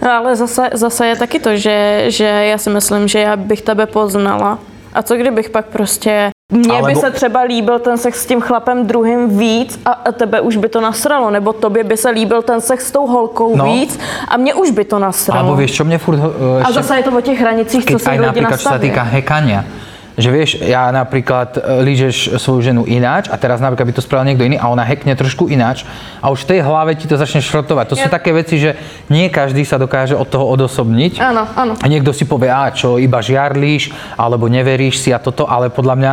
No, 0.00 0.08
ale 0.08 0.36
zase, 0.36 0.72
zase 0.72 1.06
je 1.06 1.16
taky 1.16 1.38
to, 1.40 1.56
že, 1.56 2.04
že 2.08 2.24
já 2.24 2.58
si 2.58 2.70
myslím, 2.70 3.08
že 3.08 3.18
já 3.20 3.36
bych 3.36 3.62
tebe 3.62 3.86
poznala. 3.86 4.58
A 4.92 5.02
co 5.02 5.16
kdybych 5.16 5.50
pak 5.50 5.66
prostě 5.66 6.30
mně 6.52 6.82
by 6.82 6.94
se 6.94 7.10
třeba 7.10 7.40
líbil 7.40 7.78
ten 7.78 7.96
sex 7.96 8.22
s 8.22 8.26
tím 8.26 8.40
chlapem 8.40 8.86
druhým 8.86 9.38
víc 9.38 9.80
a, 9.84 10.12
tebe 10.12 10.40
už 10.40 10.56
by 10.56 10.68
to 10.68 10.80
nasralo, 10.80 11.30
nebo 11.30 11.52
tobě 11.52 11.84
by 11.84 11.96
se 11.96 12.10
líbil 12.10 12.42
ten 12.42 12.60
sex 12.60 12.86
s 12.86 12.90
tou 12.92 13.06
holkou 13.06 13.56
No. 13.56 13.64
víc 13.64 13.98
a 14.28 14.36
mě 14.36 14.54
už 14.54 14.70
by 14.70 14.84
to 14.84 14.98
nasralo. 14.98 15.40
Alebo 15.40 15.56
vieš, 15.56 15.80
čo 15.80 15.84
mne 15.88 15.96
furt... 15.96 16.20
uh, 16.20 16.60
a 16.60 16.68
zase 16.72 16.96
je 16.96 17.02
to 17.08 17.12
o 17.16 17.20
těch 17.20 17.40
hranicích, 17.40 17.84
co 17.84 17.96
keď 17.96 18.02
si 18.02 18.08
aj 18.08 18.18
lidi 18.20 18.26
napríklad, 18.28 18.60
čo 18.60 18.68
sa 18.68 18.80
týka 18.80 19.02
hekania. 19.02 19.64
Že 20.12 20.28
vieš, 20.28 20.50
ja 20.60 20.92
napríklad 20.92 21.56
e, 21.56 21.60
lížeš 21.88 22.36
svoju 22.36 22.60
ženu 22.60 22.82
ináč 22.84 23.32
a 23.32 23.40
teraz 23.40 23.64
napríklad 23.64 23.88
by 23.88 23.94
to 23.96 24.04
spravil 24.04 24.28
niekto 24.28 24.44
iný 24.44 24.60
a 24.60 24.68
ona 24.68 24.84
hekne 24.84 25.16
trošku 25.16 25.48
ináč 25.48 25.88
a 26.20 26.28
už 26.28 26.44
v 26.44 26.48
tej 26.52 26.60
hlave 26.60 26.92
ti 27.00 27.08
to 27.08 27.16
začne 27.16 27.40
šrotovať. 27.40 27.86
To 27.88 27.96
sú 27.96 28.08
Ja- 28.08 28.12
také 28.12 28.36
veci, 28.36 28.60
že 28.60 28.76
nie 29.08 29.32
každý 29.32 29.64
sa 29.64 29.80
dokáže 29.80 30.12
od 30.12 30.28
toho 30.28 30.44
odosobniť. 30.52 31.16
Áno, 31.16 31.48
áno. 31.56 31.72
A 31.80 31.86
niekto 31.88 32.12
si 32.12 32.28
povie, 32.28 32.52
a 32.52 32.68
čo, 32.68 33.00
iba 33.00 33.24
žiarlíš, 33.24 33.92
alebo 34.20 34.52
neveríš 34.52 35.00
si 35.00 35.10
a 35.10 35.18
toto, 35.18 35.48
ale 35.48 35.72
podľa 35.72 35.96
mňa 35.96 36.12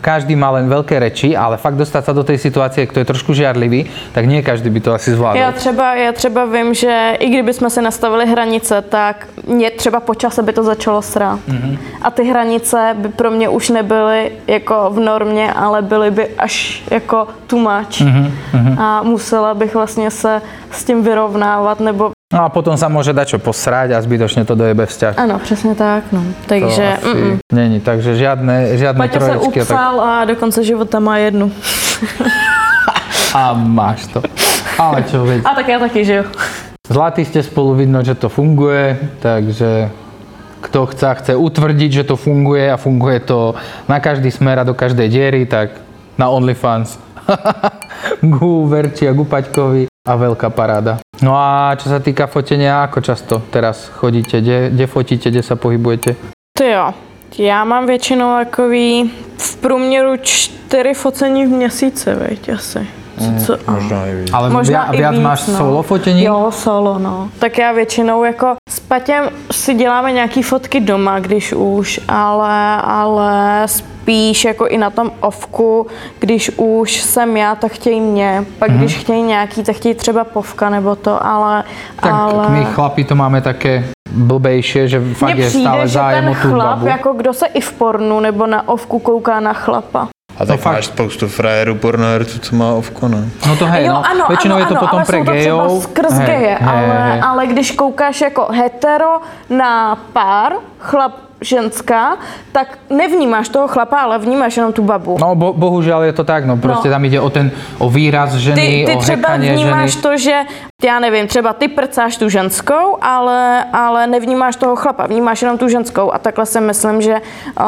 každý 0.00 0.36
má 0.36 0.50
len 0.50 0.68
veľké 0.68 0.98
reči, 0.98 1.36
ale 1.36 1.56
fakt 1.56 1.76
dostať 1.76 2.02
sa 2.04 2.12
do 2.12 2.24
tej 2.24 2.38
situácie, 2.38 2.86
kto 2.86 3.00
je 3.02 3.06
trošku 3.06 3.30
žiarlivý, 3.34 3.86
tak 4.12 4.26
nie 4.26 4.42
každý 4.42 4.70
by 4.70 4.80
to 4.80 4.90
asi 4.94 5.14
zvládol. 5.14 5.40
Já 5.40 5.52
třeba, 5.52 5.94
já 5.94 6.12
třeba 6.12 6.44
vím, 6.44 6.74
že 6.74 7.16
i 7.18 7.30
kdyby 7.30 7.52
jsme 7.52 7.70
si 7.70 7.82
nastavili 7.82 8.26
hranice, 8.26 8.82
tak 8.82 9.26
mě 9.46 9.70
třeba 9.70 10.00
po 10.00 10.14
čase 10.14 10.42
by 10.42 10.52
to 10.52 10.62
začalo 10.62 11.02
srát. 11.02 11.38
Mm-hmm. 11.48 11.78
A 12.02 12.10
ty 12.10 12.24
hranice 12.24 12.96
by 12.98 13.08
pro 13.08 13.30
mě 13.30 13.48
už 13.48 13.70
nebyly 13.70 14.32
jako 14.46 14.90
v 14.90 15.00
normě, 15.00 15.52
ale 15.52 15.82
byly 15.82 16.10
by 16.10 16.28
až 16.38 16.82
jako 16.90 17.28
much. 17.52 18.00
Mm-hmm. 18.00 18.80
A 18.80 19.02
musela 19.02 19.54
bych 19.54 19.74
vlastně 19.74 20.10
se 20.10 20.42
s 20.70 20.84
tím 20.84 21.02
vyrovnávat, 21.02 21.80
nebo 21.80 22.13
No 22.34 22.44
a 22.44 22.48
potom 22.50 22.74
sa 22.74 22.90
môže 22.90 23.14
dať 23.14 23.26
čo 23.28 23.38
posrať 23.38 23.94
a 23.94 24.02
zbytočne 24.02 24.42
to 24.42 24.58
dojebe 24.58 24.86
vzťah. 24.90 25.14
ano, 25.18 25.38
přesně 25.38 25.74
tak, 25.74 26.10
no. 26.12 26.18
To 26.18 26.48
Takže 26.48 26.86
asi 26.98 27.06
mm-mm. 27.06 27.38
není, 27.52 27.78
takže 27.80 28.16
žiadne, 28.18 28.74
žiadne 28.74 28.98
Paťa 28.98 29.20
se 29.20 29.26
troječky. 29.26 29.60
a 29.60 29.64
tak. 29.64 29.70
upsal 29.70 29.94
a 30.00 30.24
do 30.24 30.34
konce 30.36 30.64
života 30.64 30.98
má 30.98 31.18
jednu. 31.18 31.52
A 33.34 33.50
máš 33.54 34.06
to. 34.14 34.22
Ale 34.78 35.02
čo 35.10 35.26
veď. 35.26 35.42
A 35.44 35.54
tak 35.54 35.68
já 35.68 35.78
taky, 35.78 36.04
že 36.04 36.14
jo. 36.14 36.24
Zlatí 36.86 37.24
ste 37.24 37.42
spolu, 37.42 37.74
vidno, 37.74 38.02
že 38.02 38.14
to 38.14 38.28
funguje, 38.28 38.98
takže 39.18 39.90
kto 40.60 40.86
chce, 40.86 41.14
chce 41.14 41.32
utvrdiť, 41.36 41.90
že 41.92 42.04
to 42.04 42.16
funguje 42.16 42.70
a 42.70 42.76
funguje 42.76 43.20
to 43.20 43.54
na 43.88 44.00
každý 44.00 44.30
smer 44.30 44.58
a 44.58 44.68
do 44.68 44.74
každej 44.74 45.08
diery, 45.08 45.46
tak 45.46 45.70
na 46.18 46.28
OnlyFans. 46.30 46.98
Gu 48.22 48.66
Verči 48.68 49.08
a 49.08 49.12
Gu 49.12 49.24
Paťkovi 49.24 49.82
a 50.04 50.12
veľká 50.16 50.52
paráda. 50.52 51.03
No 51.24 51.40
a 51.40 51.72
čo 51.80 51.88
sa 51.88 52.04
týka 52.04 52.28
fotenia, 52.28 52.84
ako 52.84 53.00
často 53.00 53.40
teraz 53.48 53.88
chodíte, 53.88 54.44
kde, 54.44 54.84
fotíte, 54.84 55.32
kde 55.32 55.40
sa 55.40 55.56
pohybujete? 55.56 56.20
Ty 56.52 56.70
jo, 56.70 56.92
já 57.38 57.64
mám 57.64 57.86
většinou 57.86 58.44
takový 58.44 59.10
v 59.38 59.56
průměru 59.56 60.16
čtyři 60.22 60.94
focení 60.94 61.46
v 61.46 61.48
měsíci, 61.48 62.14
veď 62.14 62.48
asi. 62.48 63.03
Co, 63.18 63.46
co, 63.46 63.72
Možná 63.72 64.06
i 64.06 64.14
víc. 64.14 64.30
Ale 64.32 64.50
Možná 64.50 64.82
via, 64.82 64.92
i 64.92 64.96
viac 64.96 65.12
víc, 65.14 65.22
máš 65.22 65.46
no. 65.46 65.56
solo 65.58 65.82
fotení? 65.82 66.24
Jo, 66.24 66.48
solo, 66.50 66.98
no. 66.98 67.28
Tak 67.38 67.58
já 67.58 67.72
většinou 67.72 68.24
jako 68.24 68.54
s 68.70 68.80
Patěm 68.80 69.24
si 69.50 69.74
děláme 69.74 70.12
nějaký 70.12 70.42
fotky 70.42 70.80
doma, 70.80 71.18
když 71.18 71.52
už, 71.52 72.00
ale, 72.08 72.76
ale 72.76 73.62
spíš 73.66 74.44
jako 74.44 74.66
i 74.66 74.78
na 74.78 74.90
tom 74.90 75.10
ovku, 75.20 75.86
když 76.18 76.50
už 76.56 76.92
jsem 77.00 77.36
já, 77.36 77.54
tak 77.54 77.72
chtějí 77.72 78.00
mě. 78.00 78.44
Pak 78.58 78.68
Mhm. 78.70 78.78
když 78.78 78.96
chtějí 78.96 79.22
nějaký, 79.22 79.62
tak 79.62 79.76
chtějí 79.76 79.94
třeba 79.94 80.24
povka 80.24 80.70
nebo 80.70 80.96
to, 80.96 81.26
ale... 81.26 81.64
Tak 82.00 82.12
ale... 82.12 82.48
my 82.50 82.64
chlapi 82.64 83.04
to 83.04 83.14
máme 83.14 83.40
také 83.40 83.84
blbejšie, 84.10 84.88
že 84.88 85.02
fakt 85.14 85.34
Mně 85.34 85.42
je 85.44 85.48
přijde, 85.48 85.64
stále 85.64 85.82
že 85.88 85.92
zájem 85.94 86.24
ten 86.24 86.32
o 86.32 86.34
tú 86.42 86.48
chlap, 86.50 86.68
babu. 86.68 86.86
jako 86.86 87.12
kdo 87.12 87.32
se 87.32 87.46
i 87.46 87.60
v 87.60 87.72
pornu 87.72 88.20
nebo 88.20 88.46
na 88.46 88.68
ovku 88.68 88.98
kouká 88.98 89.40
na 89.40 89.52
chlapa. 89.52 90.08
A 90.38 90.46
tak 90.46 90.60
fakt. 90.60 90.72
máš 90.72 90.86
spoustu 90.86 91.28
frajerů 91.28 91.74
pornoherců, 91.74 92.38
co 92.38 92.56
má 92.56 92.72
ovko, 92.72 93.08
ne? 93.08 93.28
No 93.46 93.56
to 93.56 93.66
hej, 93.66 93.86
jo, 93.86 93.92
no. 93.92 94.06
ano, 94.06 94.24
Väčšinou 94.28 94.54
ano, 94.54 94.58
je 94.58 94.66
to 94.66 94.74
ano, 94.74 94.80
potom 94.80 94.98
ale 94.98 95.06
pre 95.06 95.20
gejov. 95.20 95.82
skrz 95.82 96.12
Hej, 96.12 96.26
geje, 96.26 96.56
hej, 96.60 96.68
ale, 96.68 97.10
hej. 97.10 97.20
ale 97.24 97.46
když 97.46 97.70
koukáš 97.70 98.20
jako 98.20 98.48
hetero 98.52 99.20
na 99.50 99.96
pár, 100.12 100.52
chlap, 100.78 101.12
ženská, 101.44 102.16
tak 102.52 102.78
nevnímáš 102.90 103.48
toho 103.52 103.68
chlapa, 103.68 104.00
ale 104.08 104.18
vnímáš 104.18 104.56
jenom 104.56 104.72
tu 104.72 104.82
babu. 104.82 105.20
No 105.20 105.34
bo, 105.36 105.52
bohužiaľ 105.52 106.08
je 106.08 106.14
to 106.16 106.24
tak, 106.24 106.48
no 106.48 106.56
proste 106.56 106.88
No. 106.88 106.94
tam 106.96 107.04
ide 107.04 107.20
o 107.20 107.28
ten, 107.30 107.52
o 107.78 107.86
výraz 107.92 108.32
Ty, 108.32 108.38
ženy, 108.40 108.84
ty 108.88 108.94
o 108.96 109.00
třeba 109.00 109.36
vnímáš 109.36 109.90
ženy. 109.92 110.02
to, 110.02 110.10
že 110.16 110.36
já 110.84 110.96
nevím, 110.98 111.26
třeba 111.28 111.52
ty 111.52 111.68
prcáš 111.68 112.16
tu 112.16 112.28
ženskou, 112.28 112.96
ale, 113.02 113.64
ale 113.72 114.06
nevnímáš 114.06 114.56
toho 114.56 114.76
chlapa, 114.76 115.06
vnímáš 115.06 115.42
jenom 115.42 115.58
tu 115.58 115.68
ženskou 115.68 116.08
a 116.14 116.18
takhle 116.18 116.46
si 116.46 116.60
myslím, 116.60 117.02
že 117.02 117.14
uh, 117.20 117.64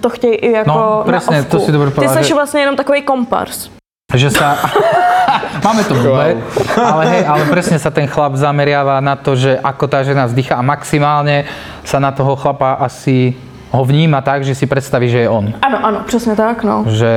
to 0.00 0.10
chtějí 0.10 0.34
i 0.34 0.50
jako 0.52 0.70
No, 0.70 1.02
presne, 1.06 1.36
na 1.36 1.42
ovku. 1.42 1.50
to 1.56 1.60
si 1.62 1.72
Ty 2.00 2.08
jsi 2.08 2.24
že- 2.24 2.34
vlastně 2.34 2.60
jenom 2.60 2.76
takový 2.76 3.02
kompars. 3.02 3.70
Že 4.14 4.28
sa... 4.30 4.46
Máme 5.66 5.84
to 5.84 5.94
blbé, 5.94 6.40
ale 6.74 7.02
hej, 7.06 7.22
ale 7.22 7.42
presne 7.46 7.78
sa 7.78 7.92
ten 7.92 8.08
chlap 8.08 8.34
zameriava 8.34 8.98
na 8.98 9.14
to, 9.14 9.36
že 9.36 9.60
ako 9.60 9.86
tá 9.86 10.02
žena 10.02 10.26
vzdychá 10.26 10.56
a 10.56 10.64
maximálne 10.64 11.46
sa 11.86 12.00
na 12.02 12.10
toho 12.10 12.34
chlapa 12.34 12.80
asi 12.80 13.36
ho 13.70 13.82
vníma 13.86 14.18
tak, 14.26 14.42
že 14.42 14.58
si 14.58 14.66
predstaví, 14.66 15.06
že 15.06 15.18
je 15.26 15.28
on. 15.28 15.54
Ano, 15.62 15.78
ano, 15.86 15.98
přesně 16.06 16.36
tak, 16.36 16.64
no. 16.64 16.84
Že 16.88 17.12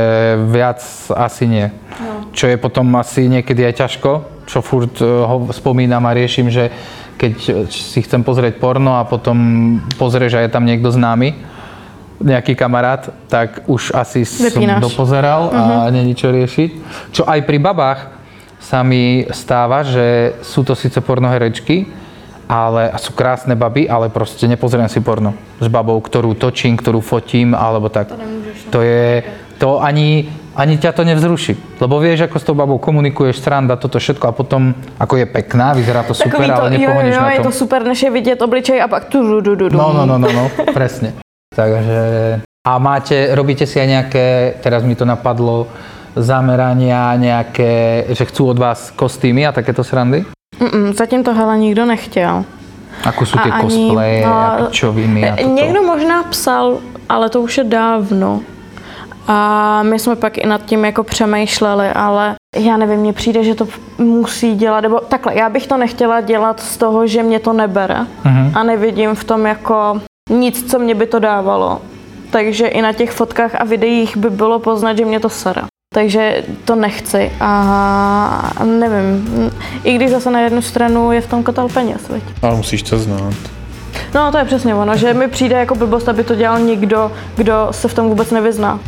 viac 0.51 1.11
asi 1.15 1.47
nie. 1.47 1.71
Čo 2.31 2.47
je 2.47 2.57
potom 2.57 2.85
asi 2.95 3.25
niekedy 3.29 3.65
aj 3.65 3.73
ťažko, 3.73 4.11
čo 4.45 4.61
furt 4.61 5.01
eh, 5.01 5.05
ho 5.05 5.49
spomínam 5.49 6.05
a 6.05 6.13
riešim, 6.13 6.49
že 6.49 6.69
keď 7.17 7.33
si 7.69 8.01
chcem 8.01 8.21
pozrieť 8.25 8.59
porno 8.59 8.99
a 8.99 9.07
potom 9.07 9.37
pozrieš 9.97 10.33
a 10.33 10.43
je 10.43 10.49
tam 10.51 10.65
niekto 10.65 10.91
známy, 10.91 11.33
nejaký 12.21 12.53
kamarát, 12.53 13.09
tak 13.27 13.65
už 13.65 13.95
asi 13.95 14.25
som 14.25 14.45
Vypínaš. 14.45 14.81
dopozeral 14.83 15.49
a 15.53 15.61
není 15.89 16.13
čo 16.13 16.29
riešiť. 16.29 16.69
Čo 17.11 17.23
aj 17.25 17.39
pri 17.47 17.57
babách 17.57 17.99
sa 18.59 18.79
mi 18.83 19.27
stáva, 19.31 19.83
že 19.83 20.37
sú 20.45 20.63
to 20.63 20.71
síce 20.75 21.01
pornoherečky, 21.03 21.83
ale 22.47 22.91
a 22.91 22.97
sú 22.99 23.11
krásne 23.15 23.55
baby, 23.55 23.89
ale 23.89 24.07
proste 24.11 24.47
nepozriem 24.47 24.87
si 24.87 24.99
porno 24.99 25.33
s 25.59 25.67
babou, 25.67 25.99
ktorú 25.99 26.35
točím, 26.35 26.77
ktorú 26.77 26.99
fotím, 27.01 27.55
alebo 27.55 27.89
tak. 27.89 28.11
To 28.69 28.79
je, 28.83 29.23
to 29.57 29.79
ani, 29.79 30.27
ani 30.55 30.75
ťa 30.77 30.91
to 30.91 31.03
nevzruší. 31.07 31.55
Lebo 31.79 31.99
vieš, 32.03 32.27
ako 32.27 32.37
s 32.39 32.43
tou 32.43 32.55
babou 32.55 32.77
komunikuješ, 32.77 33.39
sranda, 33.39 33.75
toto 33.79 33.99
všetko 33.99 34.27
a 34.27 34.31
potom, 34.35 34.75
ako 34.99 35.23
je 35.23 35.25
pekná, 35.25 35.73
vyzerá 35.73 36.03
to 36.03 36.13
super, 36.13 36.31
Takový 36.31 36.47
to, 36.51 36.61
ale 36.61 36.69
jo, 36.77 36.91
jo, 36.91 37.21
na 37.21 37.31
je 37.31 37.39
tom. 37.39 37.47
to 37.47 37.51
super, 37.51 37.79
než 37.83 38.03
je 38.03 38.11
vidět 38.11 38.41
obličej 38.41 38.81
a 38.81 38.87
pak 38.87 39.05
tu, 39.07 39.23
du, 39.23 39.41
du, 39.41 39.55
du, 39.55 39.69
du. 39.69 39.77
No, 39.77 39.93
no, 39.95 40.05
no, 40.05 40.17
no, 40.19 40.27
no, 40.31 40.51
presne. 40.73 41.22
Takže... 41.55 41.99
A 42.67 42.77
máte, 42.79 43.35
robíte 43.35 43.67
si 43.67 43.75
aj 43.75 43.87
nejaké, 43.87 44.25
teraz 44.63 44.83
mi 44.87 44.95
to 44.95 45.03
napadlo, 45.03 45.67
zamerania, 46.15 47.11
nejaké, 47.19 48.05
že 48.15 48.23
chcú 48.25 48.55
od 48.55 48.57
vás 48.59 48.87
kostýmy 48.95 49.43
a 49.43 49.51
takéto 49.51 49.83
srandy? 49.83 50.23
Mm-mm, 50.59 50.93
zatím 50.95 51.23
to 51.23 51.33
hele 51.33 51.57
nikdo 51.57 51.85
nechtěl. 51.85 52.45
Ako 53.03 53.25
sú 53.25 53.35
A 53.35 53.43
tie 53.43 53.51
ani- 53.51 53.61
cosplaye 53.65 54.17
no, 54.21 54.31
a 54.33 54.49
pičoviny 54.69 55.21
a 55.29 55.35
toto? 55.35 55.49
Někdo 55.49 55.81
možná 55.83 56.23
psal, 56.23 56.77
ale 57.09 57.29
to 57.29 57.41
už 57.41 57.57
je 57.57 57.63
dávno. 57.63 58.39
A 59.27 59.37
my 59.83 59.99
jsme 59.99 60.15
pak 60.15 60.37
i 60.37 60.45
nad 60.47 60.61
tím 60.65 60.85
jako 60.85 61.03
přemýšleli, 61.03 61.87
ale 61.89 62.35
já 62.55 62.77
nevím, 62.77 62.99
mně 62.99 63.13
přijde, 63.13 63.43
že 63.43 63.55
to 63.55 63.67
musí 63.97 64.55
dělat, 64.55 64.81
nebo 64.81 64.99
takhle, 64.99 65.35
já 65.35 65.49
bych 65.49 65.67
to 65.67 65.77
nechtěla 65.77 66.21
dělat 66.21 66.59
z 66.59 66.77
toho, 66.77 67.07
že 67.07 67.23
mě 67.23 67.39
to 67.39 67.53
nebere 67.53 68.05
Mhm. 68.23 68.51
a 68.55 68.63
nevidím 68.63 69.15
v 69.15 69.23
tom 69.23 69.45
jako 69.45 70.01
nic, 70.29 70.71
co 70.71 70.79
mě 70.79 70.95
by 70.95 71.07
to 71.07 71.19
dávalo. 71.19 71.81
Takže 72.31 72.67
i 72.67 72.81
na 72.81 72.93
těch 72.93 73.11
fotkách 73.11 73.55
a 73.55 73.63
videích 73.63 74.17
by 74.17 74.29
bylo 74.29 74.59
poznat, 74.59 74.97
že 74.97 75.05
mě 75.05 75.19
to 75.19 75.29
sere. 75.29 75.61
Takže 75.93 76.43
to 76.65 76.75
nechci 76.75 77.31
a 77.39 78.59
nevím, 78.65 79.51
i 79.83 79.95
když 79.95 80.11
zase 80.11 80.31
na 80.31 80.39
jednu 80.39 80.61
stranu 80.61 81.11
je 81.11 81.21
v 81.21 81.27
tom 81.27 81.43
kotel 81.43 81.67
peněz, 81.69 82.09
veď. 82.09 82.23
Ale 82.41 82.55
musíš 82.55 82.83
to 82.83 82.99
znát. 82.99 83.33
No 84.13 84.31
to 84.31 84.37
je 84.37 84.45
přesně 84.45 84.75
ono, 84.75 84.97
že 84.97 85.13
mi 85.13 85.27
přijde 85.27 85.55
jako 85.55 85.75
blbost, 85.75 86.09
aby 86.09 86.23
to 86.23 86.35
dělal 86.35 86.59
někdo, 86.59 87.11
kdo 87.35 87.67
se 87.71 87.87
v 87.87 87.93
tom 87.93 88.09
vůbec 88.09 88.31
nevyzná. 88.31 88.79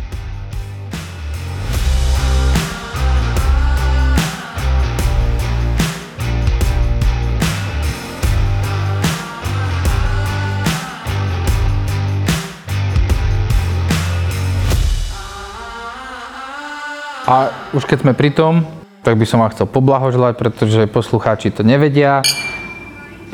A 17.26 17.50
už 17.74 17.82
keď 17.90 18.06
sme 18.06 18.12
pri 18.14 18.30
tom, 18.30 18.62
tak 19.02 19.18
by 19.18 19.26
som 19.26 19.42
vám 19.42 19.50
chcel 19.50 19.66
poblahoželať, 19.66 20.38
pretože 20.38 20.86
poslucháči 20.86 21.50
to 21.50 21.66
nevedia. 21.66 22.22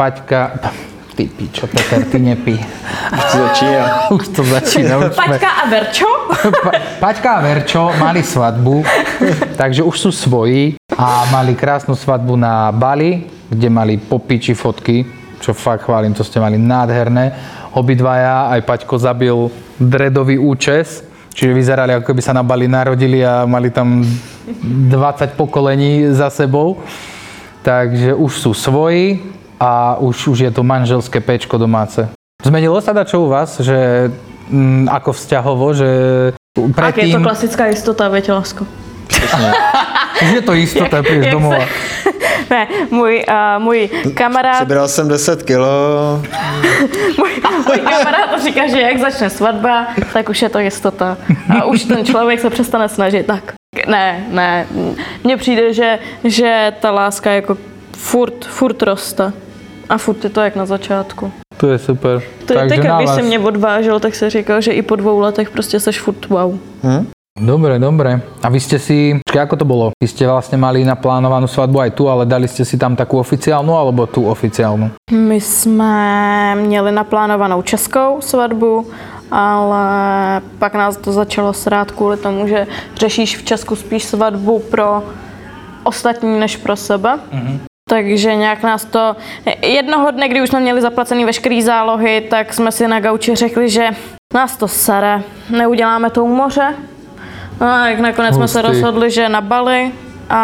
Paťka, 0.01 0.57
ty 1.17 1.29
pičo, 1.29 1.69
Peter, 1.69 2.01
ty 2.09 2.17
nepí. 2.17 2.57
To 3.13 3.37
začíná. 3.53 3.85
Už 4.17 4.33
to 4.33 4.41
začína. 4.49 4.97
Už 4.97 5.13
sme, 5.13 5.37
Paťka 5.37 5.51
a 5.53 5.63
Verčo? 5.69 6.09
Pa, 6.65 6.73
Paťka 7.05 7.31
a 7.37 7.41
Verčo 7.45 7.93
mali 8.01 8.25
svadbu 8.25 8.81
Takže 9.57 9.85
už 9.85 9.97
sú 9.97 10.11
svoji 10.11 10.81
a 10.97 11.29
mali 11.31 11.55
krásnu 11.55 11.95
svadbu 11.95 12.35
na 12.35 12.73
Bali, 12.73 13.29
kde 13.47 13.69
mali 13.69 13.95
popiči 14.01 14.57
fotky, 14.57 15.05
čo 15.39 15.53
fakt 15.53 15.85
chválim, 15.85 16.17
to 16.17 16.25
ste 16.25 16.41
mali 16.41 16.57
nádherné. 16.57 17.33
Obidvaja, 17.77 18.49
aj 18.53 18.61
Paťko 18.65 18.97
zabil 18.99 19.37
dredový 19.77 20.41
účes, 20.41 21.05
čiže 21.33 21.53
vyzerali 21.53 21.93
ako 21.93 22.07
keby 22.07 22.23
sa 22.23 22.33
na 22.33 22.45
Bali 22.45 22.69
narodili 22.69 23.25
a 23.25 23.45
mali 23.45 23.69
tam 23.69 24.05
20 24.63 25.35
pokolení 25.35 26.13
za 26.13 26.31
sebou. 26.31 26.81
Takže 27.63 28.15
už 28.15 28.33
sú 28.37 28.51
svoji 28.53 29.23
a 29.57 29.97
už, 30.03 30.35
už 30.35 30.39
je 30.41 30.51
to 30.51 30.63
manželské 30.63 31.23
pečko 31.23 31.59
domáce. 31.59 32.11
Zmenilo 32.43 32.83
sa 32.83 32.91
dačo 32.91 33.23
u 33.23 33.31
vás, 33.31 33.63
že 33.63 34.11
mm, 34.51 34.91
ako 34.91 35.11
vzťahovo, 35.15 35.67
že 35.71 35.89
Ak 36.35 36.59
je 36.59 36.75
predtým... 36.75 37.15
to 37.15 37.23
klasická 37.23 37.71
istota, 37.71 38.11
viete, 38.11 38.35
lásko. 38.35 38.67
Už 40.23 40.31
je 40.35 40.43
to 40.43 40.53
istota, 40.59 40.99
prídeš 41.07 41.31
domova. 41.31 41.63
se- 41.63 42.02
Ne, 42.51 42.69
můj, 42.91 43.25
uh, 43.29 43.63
můj 43.63 43.91
kamarád, 44.15 44.57
Přibral 44.57 44.89
jsem 44.89 45.09
10 45.09 45.43
kilo, 45.43 45.67
můj, 47.19 47.31
můj 47.67 47.79
kamarád 47.79 48.43
říká, 48.43 48.67
že 48.69 48.81
jak 48.81 48.99
začne 48.99 49.31
svatba, 49.31 49.87
tak 50.13 50.29
už 50.29 50.43
je 50.43 50.49
to 50.49 50.59
jistota. 50.59 51.17
A 51.61 51.65
už 51.65 51.85
ten 51.85 52.05
člověk 52.05 52.41
se 52.41 52.51
přestane 52.51 52.89
snažit. 52.89 53.27
Tak, 53.27 53.53
ne, 53.89 54.27
ne. 54.31 54.67
Mně 55.25 55.37
přijde, 55.37 55.73
že, 55.73 55.99
že 56.25 56.73
ta 56.81 56.91
láska 56.91 57.31
jako 57.31 57.57
furt, 57.97 58.45
furt 58.45 58.83
roste. 58.83 59.33
A 59.89 59.99
furt 59.99 60.25
je 60.25 60.31
to 60.31 60.41
jak 60.41 60.57
na 60.57 60.67
začátku. 60.67 61.33
To 61.57 61.71
je 61.71 61.79
super. 61.79 62.23
To 62.47 62.53
je 62.53 62.59
Takže 62.59 62.77
tak, 62.77 62.85
na 62.85 62.97
když 62.97 63.09
vás. 63.09 63.17
se 63.17 63.23
mě 63.23 63.39
odvážel, 63.39 64.01
tak 64.01 64.15
se 64.15 64.31
říkal, 64.31 64.61
že 64.61 64.73
i 64.73 64.83
po 64.83 64.97
dvou 64.97 65.19
letech 65.19 65.51
prostě 65.51 65.81
seš 65.81 66.01
furt 66.01 66.29
wow. 66.29 66.59
Dobre, 67.41 67.81
dobre. 67.81 68.21
A 68.45 68.49
vy 68.53 68.61
ste 68.61 68.77
si, 68.77 69.17
počkaj, 69.25 69.49
ako 69.49 69.57
to 69.57 69.65
bolo? 69.65 69.85
Vy 69.97 70.05
ste 70.05 70.29
vlastne 70.29 70.61
mali 70.61 70.85
naplánovanú 70.85 71.49
svadbu 71.49 71.81
aj 71.81 71.91
tu, 71.97 72.05
ale 72.05 72.29
dali 72.29 72.45
ste 72.45 72.61
si 72.61 72.77
tam 72.77 72.93
takú 72.93 73.17
oficiálnu 73.17 73.73
alebo 73.73 74.05
tú 74.05 74.29
oficiálnu? 74.29 74.93
My 75.11 75.41
jsme 75.41 76.55
měli 76.55 76.93
naplánovanou 76.93 77.63
českou 77.63 78.21
svatbu, 78.21 78.87
ale 79.31 79.85
pak 80.59 80.75
nás 80.75 80.97
to 80.97 81.13
začalo 81.13 81.53
srát 81.53 81.91
kvůli 81.91 82.17
tomu, 82.17 82.47
že 82.47 82.67
řešíš 82.97 83.37
v 83.37 83.45
Česku 83.45 83.77
spíš 83.77 84.05
svatbu 84.05 84.59
pro 84.59 85.03
ostatní 85.83 86.41
než 86.41 86.57
pro 86.57 86.77
sebe. 86.77 87.19
Takže 87.89 88.35
nějak 88.35 88.63
nás 88.63 88.85
to... 88.85 89.17
Jednoho 89.63 90.11
dne, 90.11 90.29
kdy 90.29 90.43
už 90.43 90.49
jsme 90.49 90.61
měli 90.61 90.81
zaplacený 90.81 91.25
veškerý 91.25 91.63
zálohy, 91.63 92.21
tak 92.31 92.55
jsme 92.55 92.73
si 92.73 92.89
na 92.89 93.01
gauči 93.01 93.35
řekli, 93.35 93.71
že 93.71 93.91
nás 94.35 94.57
to 94.57 94.69
sere, 94.69 95.23
neuděláme 95.51 96.11
to 96.11 96.25
u 96.25 96.35
moře. 96.35 96.75
No 97.61 97.67
a 97.67 97.89
jak 97.89 98.01
nakonec 98.01 98.35
jsme 98.35 98.49
se 98.49 98.59
Hustý. 98.59 98.73
rozhodli, 98.73 99.11
že 99.11 99.29
na 99.29 99.41
Bali 99.41 99.93
a, 100.31 100.43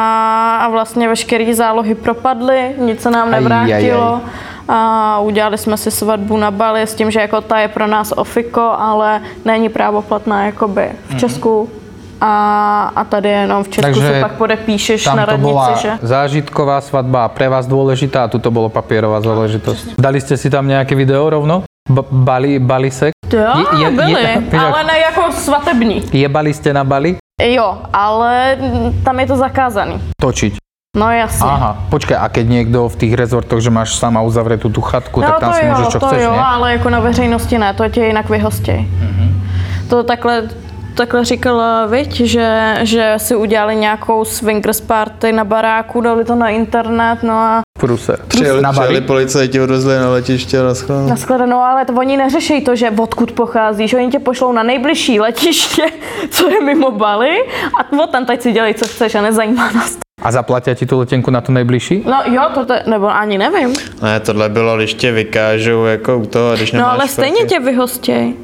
a 0.63 0.69
vlastně 0.69 1.09
veškeré 1.09 1.55
zálohy 1.55 1.95
propadly, 1.95 2.75
nic 2.79 3.03
se 3.03 3.11
nám 3.11 3.29
Aj, 3.29 3.35
aj, 3.35 3.41
nevrátilo. 3.41 4.21
A 4.69 5.19
udělali 5.21 5.59
jsme 5.59 5.77
si 5.77 5.91
svatbu 5.91 6.37
na 6.37 6.51
Bali 6.51 6.83
s 6.83 6.95
tím, 6.95 7.11
že 7.11 7.21
jako 7.21 7.41
ta 7.41 7.59
je 7.59 7.69
pro 7.69 7.87
nás 7.87 8.13
ofiko, 8.17 8.61
ale 8.79 9.21
není 9.45 9.69
právoplatná 9.69 10.45
jakoby 10.45 10.93
v 11.09 11.17
Česku. 11.17 11.69
A, 12.21 12.93
a 12.97 13.05
tady 13.05 13.29
jenom 13.29 13.65
v 13.65 13.69
Česku 13.69 13.83
Takže 13.83 14.15
si 14.15 14.21
pak 14.21 14.33
podepíšeš 14.33 15.07
na 15.07 15.25
radnici, 15.25 15.53
bola 15.55 15.75
že? 15.79 15.93
zážitková 16.03 16.81
svadba 16.83 17.25
a 17.25 17.29
pre 17.31 17.47
vás 17.47 17.63
dôležitá 17.71 18.27
a 18.27 18.29
tu 18.29 18.43
to 18.43 18.51
bolo 18.51 18.67
papierová 18.67 19.23
záležitosť. 19.23 19.95
Dali 19.95 20.19
ste 20.19 20.35
si 20.35 20.51
tam 20.51 20.67
nejaké 20.67 20.99
video 20.99 21.31
rovno? 21.31 21.63
B- 21.89 22.03
Bali, 22.11 22.59
Balisek? 22.59 23.13
Jo, 23.33 23.41
Je- 23.41 23.83
je- 23.85 23.91
byly, 23.91 24.13
je- 24.13 24.41
vieš, 24.41 24.63
ale 24.63 24.85
ne 24.85 24.99
jako 24.99 25.33
svatební. 25.33 26.03
Jebali 26.13 26.55
ste 26.55 26.73
na 26.73 26.85
Bali? 26.85 27.17
Jo, 27.43 27.79
ale 27.93 28.57
tam 29.05 29.21
je 29.21 29.27
to 29.27 29.37
zakázaný. 29.37 30.01
Točiť. 30.21 30.55
No 30.97 31.11
jasně. 31.13 31.47
Aha, 31.47 31.77
počkaj, 31.91 32.17
a 32.17 32.27
keď 32.29 32.45
niekto 32.49 32.89
v 32.89 32.97
tých 32.97 33.15
rezortoch, 33.15 33.61
že 33.61 33.71
máš 33.71 33.95
sama 34.01 34.25
uzavretú 34.25 34.73
tú 34.73 34.81
chatku, 34.81 35.21
tak 35.21 35.39
tam 35.39 35.53
no 35.53 35.55
si 35.55 35.63
jo, 35.63 35.71
môžeš 35.71 35.87
čo 35.93 36.01
to 36.01 36.07
chceš, 36.09 36.23
jo, 36.25 36.33
nie? 36.33 36.41
ale 36.41 36.67
jako 36.73 36.89
na 36.91 37.01
veřejnosti 37.01 37.59
ne, 37.59 37.75
to 37.75 37.89
tě 37.89 38.01
jinak 38.05 38.29
vyhostěj. 38.29 38.81
Mhm. 38.81 39.27
To 39.89 40.03
takhle, 40.03 40.49
takhle 40.99 41.25
říkala, 41.25 41.87
viď, 41.87 42.21
že, 42.21 42.79
že 42.83 43.15
si 43.17 43.37
udělali 43.37 43.77
nějakou 43.77 44.25
swingers 44.25 44.81
party 44.81 45.33
na 45.33 45.45
baráku, 45.45 46.01
dali 46.01 46.25
to 46.25 46.35
na 46.35 46.49
internet, 46.49 47.23
no 47.23 47.35
a 47.35 47.61
Prúser. 47.79 48.19
přijeli, 48.29 48.63
na 48.63 48.73
přijeli 48.73 49.01
policajti, 49.01 49.61
odvezli 49.61 49.99
na 49.99 50.11
letiště 50.11 50.61
a 50.61 50.63
naschledanou. 50.63 51.09
Nashledanou, 51.09 51.59
ale 51.59 51.85
to 51.85 51.93
oni 51.93 52.17
neřeší 52.17 52.61
to, 52.65 52.77
že 52.77 52.91
odkud 52.91 53.33
pocházíš, 53.33 53.95
oni 53.95 54.09
tě 54.09 54.19
pošlou 54.19 54.53
na 54.53 54.63
nejbližší 54.63 55.21
letiště, 55.21 55.83
co 56.31 56.49
je 56.51 56.61
mimo 56.61 56.91
Bali 56.91 57.39
a 57.81 58.07
tam 58.07 58.27
teď 58.27 58.43
si 58.43 58.53
dělej, 58.53 58.75
co 58.75 58.87
chceš 58.87 59.15
a 59.15 59.23
nezajímá 59.23 59.71
nás 59.71 59.91
to. 59.97 60.09
A 60.19 60.35
zaplatia 60.35 60.75
ti 60.75 60.83
tú 60.83 60.99
letenku 60.99 61.31
na 61.31 61.39
tú 61.39 61.55
najbližší? 61.55 62.03
No 62.03 62.27
jo, 62.27 62.43
to 62.55 62.67
te, 62.67 62.83
nebo 62.91 63.07
ani 63.07 63.39
nevím. 63.39 63.71
Ne, 64.03 64.21
tohle 64.21 64.49
bylo, 64.49 64.77
když 64.77 64.95
tě 64.95 65.13
vykážou 65.13 65.85
jako 65.85 66.19
u 66.19 66.27
toho, 66.27 66.57
když 66.57 66.73
No 66.73 66.91
ale 66.91 67.09
stejně 67.09 67.47
tě 67.47 67.61
vyhostěj. 67.61 68.35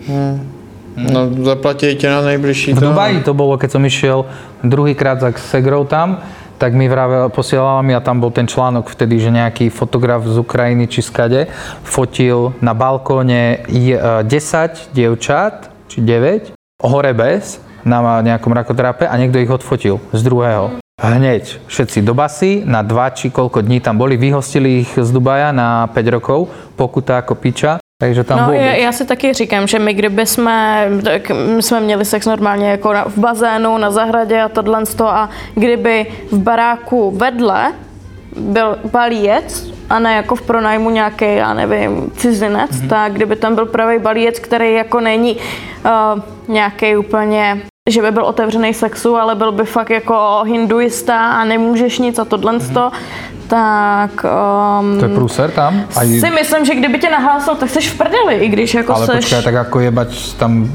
No, 0.96 1.44
zaplatí 1.44 1.94
tě 1.96 2.10
na 2.10 2.20
nejbližší 2.20 2.72
V 2.72 2.80
to. 2.80 2.86
Dubaji 2.86 3.20
to 3.26 3.34
bolo, 3.34 3.58
keď 3.58 3.70
som 3.70 3.82
išiel 3.82 4.30
druhýkrát 4.62 5.18
za 5.20 5.34
Segrou 5.34 5.84
tam, 5.84 6.22
tak 6.58 6.70
mi 6.74 6.86
vravel, 6.86 7.28
posielala 7.34 7.82
mi 7.82 7.94
a 7.94 8.00
tam 8.00 8.22
bol 8.22 8.30
ten 8.30 8.46
článok 8.46 8.86
vtedy, 8.94 9.18
že 9.18 9.34
nejaký 9.34 9.74
fotograf 9.74 10.22
z 10.22 10.38
Ukrajiny 10.38 10.86
či 10.86 11.02
skade 11.02 11.50
fotil 11.82 12.54
na 12.62 12.78
balkóne 12.78 13.66
je- 13.66 13.98
e, 13.98 14.22
10 14.22 14.94
dievčat, 14.94 15.66
či 15.90 15.98
9, 16.00 16.54
hore 16.78 17.10
bez, 17.10 17.58
na 17.84 18.22
nejakom 18.22 18.54
rakotrápe 18.54 19.04
a 19.04 19.14
niekto 19.18 19.42
ich 19.42 19.50
odfotil 19.50 20.00
z 20.14 20.20
druhého. 20.24 20.80
Hneď 20.94 21.58
všetci 21.68 22.06
do 22.06 22.14
basy, 22.14 22.62
na 22.64 22.86
dva 22.86 23.10
či 23.10 23.28
koľko 23.28 23.60
dní 23.60 23.82
tam 23.82 23.98
boli, 23.98 24.14
vyhostili 24.16 24.86
ich 24.86 24.94
z 24.94 25.10
Dubaja 25.10 25.50
na 25.52 25.90
5 25.90 26.06
rokov, 26.08 26.48
pokuta 26.78 27.18
ako 27.20 27.34
piča, 27.34 27.83
takže 27.98 28.24
tam 28.24 28.38
No, 28.38 28.44
vôbec. 28.44 28.78
já, 28.78 28.92
si 28.92 29.04
taky 29.06 29.32
říkám, 29.32 29.66
že 29.66 29.78
my 29.78 29.94
kdyby 29.94 30.26
jsme, 30.26 30.88
tak 31.04 31.30
my 31.30 31.62
jsme 31.62 31.80
měli 31.80 32.04
sex 32.04 32.26
normálně 32.26 32.70
jako 32.70 32.92
na, 32.92 33.04
v 33.04 33.18
bazénu, 33.18 33.78
na 33.78 33.90
zahradě 33.90 34.42
a 34.42 34.48
tohle 34.48 34.86
z 34.86 34.94
toho 34.94 35.10
a 35.10 35.30
kdyby 35.54 36.06
v 36.32 36.38
baráku 36.38 37.10
vedle 37.10 37.72
byl 38.36 38.78
balíjec 38.92 39.70
a 39.90 39.98
ne 39.98 40.14
jako 40.14 40.34
v 40.36 40.42
pronájmu 40.42 40.90
nějaký, 40.90 41.34
já 41.34 41.54
nevím, 41.54 42.10
cizinec, 42.16 42.70
mm-hmm. 42.70 42.88
tak 42.88 43.12
kdyby 43.12 43.36
tam 43.36 43.54
byl 43.54 43.66
pravý 43.66 43.98
balíjec, 43.98 44.38
který 44.38 44.74
jako 44.74 45.00
není 45.00 45.36
uh, 45.36 46.20
nějaký 46.48 46.96
úplně 46.96 47.62
že 47.90 48.02
by 48.02 48.10
byl 48.10 48.24
otevřený 48.24 48.74
sexu, 48.74 49.16
ale 49.16 49.34
byl 49.34 49.52
by 49.52 49.64
fakt 49.64 49.90
jako 49.90 50.42
hinduista 50.46 51.30
a 51.30 51.44
nemůžeš 51.44 51.98
nic 51.98 52.18
a 52.18 52.24
tohle 52.24 52.52
mm-hmm. 52.52 52.90
tak 53.46 54.10
um, 54.80 54.98
To 54.98 55.04
je 55.04 55.14
prúser 55.14 55.50
tam? 55.50 55.84
Aj, 55.96 56.08
si 56.08 56.30
myslím, 56.30 56.64
že 56.64 56.74
kdyby 56.74 56.98
tě 56.98 57.10
nahlásil, 57.10 57.54
tak 57.54 57.70
jsi 57.70 57.80
v 57.80 57.98
prdeli, 57.98 58.34
i 58.34 58.48
když 58.48 58.74
jako 58.74 58.94
ale 58.94 59.06
seš... 59.06 59.14
počkaj, 59.14 59.42
tak 59.42 59.54
ako 59.54 59.80
jebať 59.80 60.10
tam 60.40 60.68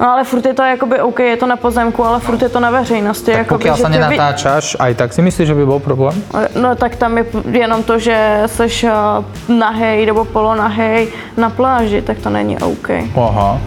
No 0.00 0.10
ale 0.10 0.24
furt 0.24 0.46
je 0.46 0.54
to 0.54 0.62
jakoby 0.62 1.00
OK, 1.00 1.18
je 1.18 1.36
to 1.36 1.46
na 1.46 1.56
pozemku, 1.56 2.04
ale 2.04 2.20
furt 2.20 2.42
je 2.42 2.48
to 2.48 2.60
na 2.60 2.70
veřejnosti. 2.70 3.26
Tak 3.26 3.38
jakoby, 3.38 3.58
pokiaľ 3.58 3.76
sa 3.76 3.88
nenatáčaš, 3.88 4.64
aj 4.78 4.94
tak 4.94 5.10
si 5.14 5.22
myslíš, 5.22 5.46
že 5.46 5.54
by 5.54 5.64
bol 5.66 5.78
problém? 5.82 6.14
No 6.54 6.74
tak 6.74 6.96
tam 6.96 7.18
je 7.18 7.26
jenom 7.50 7.82
to, 7.82 7.98
že 7.98 8.46
seš 8.46 8.86
uh, 8.86 9.22
nahej 9.50 10.06
nebo 10.06 10.24
polonahej 10.24 11.10
na 11.34 11.50
pláži, 11.50 12.02
tak 12.02 12.18
to 12.18 12.30
není 12.30 12.58
OK. 12.58 13.14
Aha, 13.14 13.58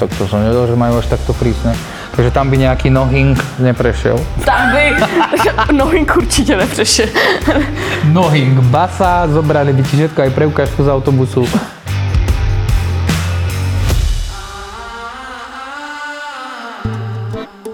tak 0.00 0.08
to 0.16 0.24
som 0.28 0.40
nevedel, 0.40 0.66
že 0.66 0.76
majú 0.76 1.00
až 1.00 1.12
takto 1.12 1.36
prísne. 1.36 1.72
Takže 2.12 2.30
tam 2.30 2.52
by 2.52 2.56
nejaký 2.60 2.92
nohing 2.92 3.40
neprešiel. 3.58 4.20
Tam 4.44 4.72
by 4.72 5.00
nohink 5.72 6.16
určitě 6.16 6.56
nepřešel. 6.56 7.08
Nohing, 8.12 8.60
basa, 8.60 9.28
zobrali 9.28 9.72
by 9.72 9.82
ti 9.82 9.96
všetko, 9.96 10.22
aj 10.22 10.30
preukážku 10.30 10.84
z 10.84 10.88
autobusu. 10.88 11.48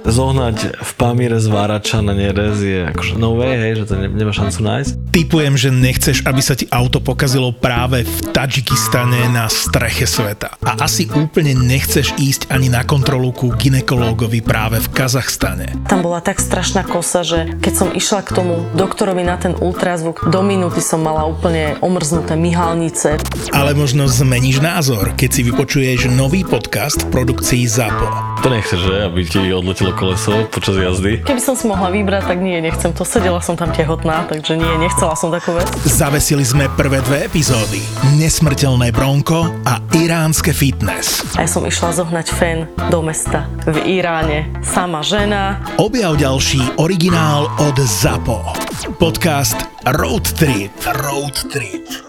zohnať 0.09 0.83
v 0.83 0.92
Pamíre 0.98 1.38
zvárača 1.38 2.03
na 2.03 2.11
nerez 2.11 2.59
je 2.59 2.90
akože 2.90 3.14
no 3.20 3.38
way, 3.38 3.55
hej, 3.55 3.85
že 3.85 3.92
to 3.92 3.94
ne, 4.03 4.09
nemá 4.11 4.35
šancu 4.35 4.66
nájsť. 4.66 5.08
Typujem, 5.18 5.59
že 5.59 5.74
nechceš, 5.74 6.22
aby 6.31 6.38
sa 6.38 6.54
ti 6.54 6.70
auto 6.70 7.02
pokazilo 7.02 7.50
práve 7.50 8.07
v 8.07 8.18
Tadžikistane 8.31 9.26
na 9.35 9.50
streche 9.50 10.07
sveta. 10.07 10.54
A 10.62 10.87
asi 10.87 11.11
úplne 11.11 11.59
nechceš 11.59 12.14
ísť 12.14 12.54
ani 12.54 12.70
na 12.70 12.87
kontrolu 12.87 13.35
ku 13.35 13.50
ginekológovi 13.50 14.38
práve 14.46 14.78
v 14.78 14.87
Kazachstane. 14.94 15.74
Tam 15.90 16.07
bola 16.07 16.22
tak 16.22 16.38
strašná 16.38 16.87
kosa, 16.87 17.26
že 17.26 17.50
keď 17.59 17.74
som 17.74 17.88
išla 17.90 18.22
k 18.22 18.31
tomu 18.31 18.62
doktorovi 18.78 19.26
na 19.26 19.35
ten 19.35 19.59
ultrazvuk, 19.59 20.22
do 20.31 20.38
minúty 20.46 20.78
som 20.78 21.02
mala 21.02 21.26
úplne 21.26 21.74
omrznuté 21.83 22.38
myhalnice. 22.38 23.18
Ale 23.50 23.74
možno 23.74 24.07
zmeníš 24.07 24.62
názor, 24.62 25.18
keď 25.18 25.31
si 25.35 25.42
vypočuješ 25.42 26.14
nový 26.14 26.46
podcast 26.46 27.11
v 27.11 27.18
produkcii 27.18 27.66
ZAPO. 27.66 28.07
To 28.46 28.54
nechceš, 28.54 28.81
že? 28.87 28.94
Aby 29.02 29.26
ti 29.26 29.42
odletelo 29.50 29.98
koleso 29.98 30.46
počas 30.46 30.78
jazdy? 30.78 31.26
Keby 31.26 31.42
som 31.42 31.59
si 31.59 31.66
mohla 31.66 31.90
vybrať, 31.90 32.31
tak 32.31 32.38
nie, 32.38 32.62
nechcem 32.62 32.94
to. 32.94 33.02
Sedela 33.02 33.42
som 33.42 33.59
tam 33.59 33.74
tehotná, 33.74 34.31
takže 34.31 34.54
nie, 34.54 34.78
nechcela 35.09 35.16
som 35.16 35.33
takú 35.33 35.57
vec. 35.57 35.68
Zavesili 35.88 36.44
sme 36.44 36.68
prvé 36.77 37.01
dve 37.01 37.25
epizódy. 37.25 37.81
Nesmrteľné 38.21 38.92
bronko 38.92 39.49
a 39.64 39.81
iránske 39.97 40.53
fitness. 40.53 41.25
A 41.33 41.44
ja 41.44 41.49
som 41.49 41.64
išla 41.64 41.97
zohnať 41.97 42.27
fen 42.29 42.68
do 42.92 43.01
mesta 43.01 43.49
v 43.64 43.81
Iráne. 43.88 44.53
Sama 44.61 45.01
žena. 45.01 45.64
Objav 45.81 46.21
ďalší 46.21 46.77
originál 46.77 47.49
od 47.57 47.77
ZAPO. 47.81 48.53
Podcast 49.01 49.57
Road 49.97 50.29
Trip. 50.37 50.73
Road 50.85 51.37
Trip. 51.49 52.08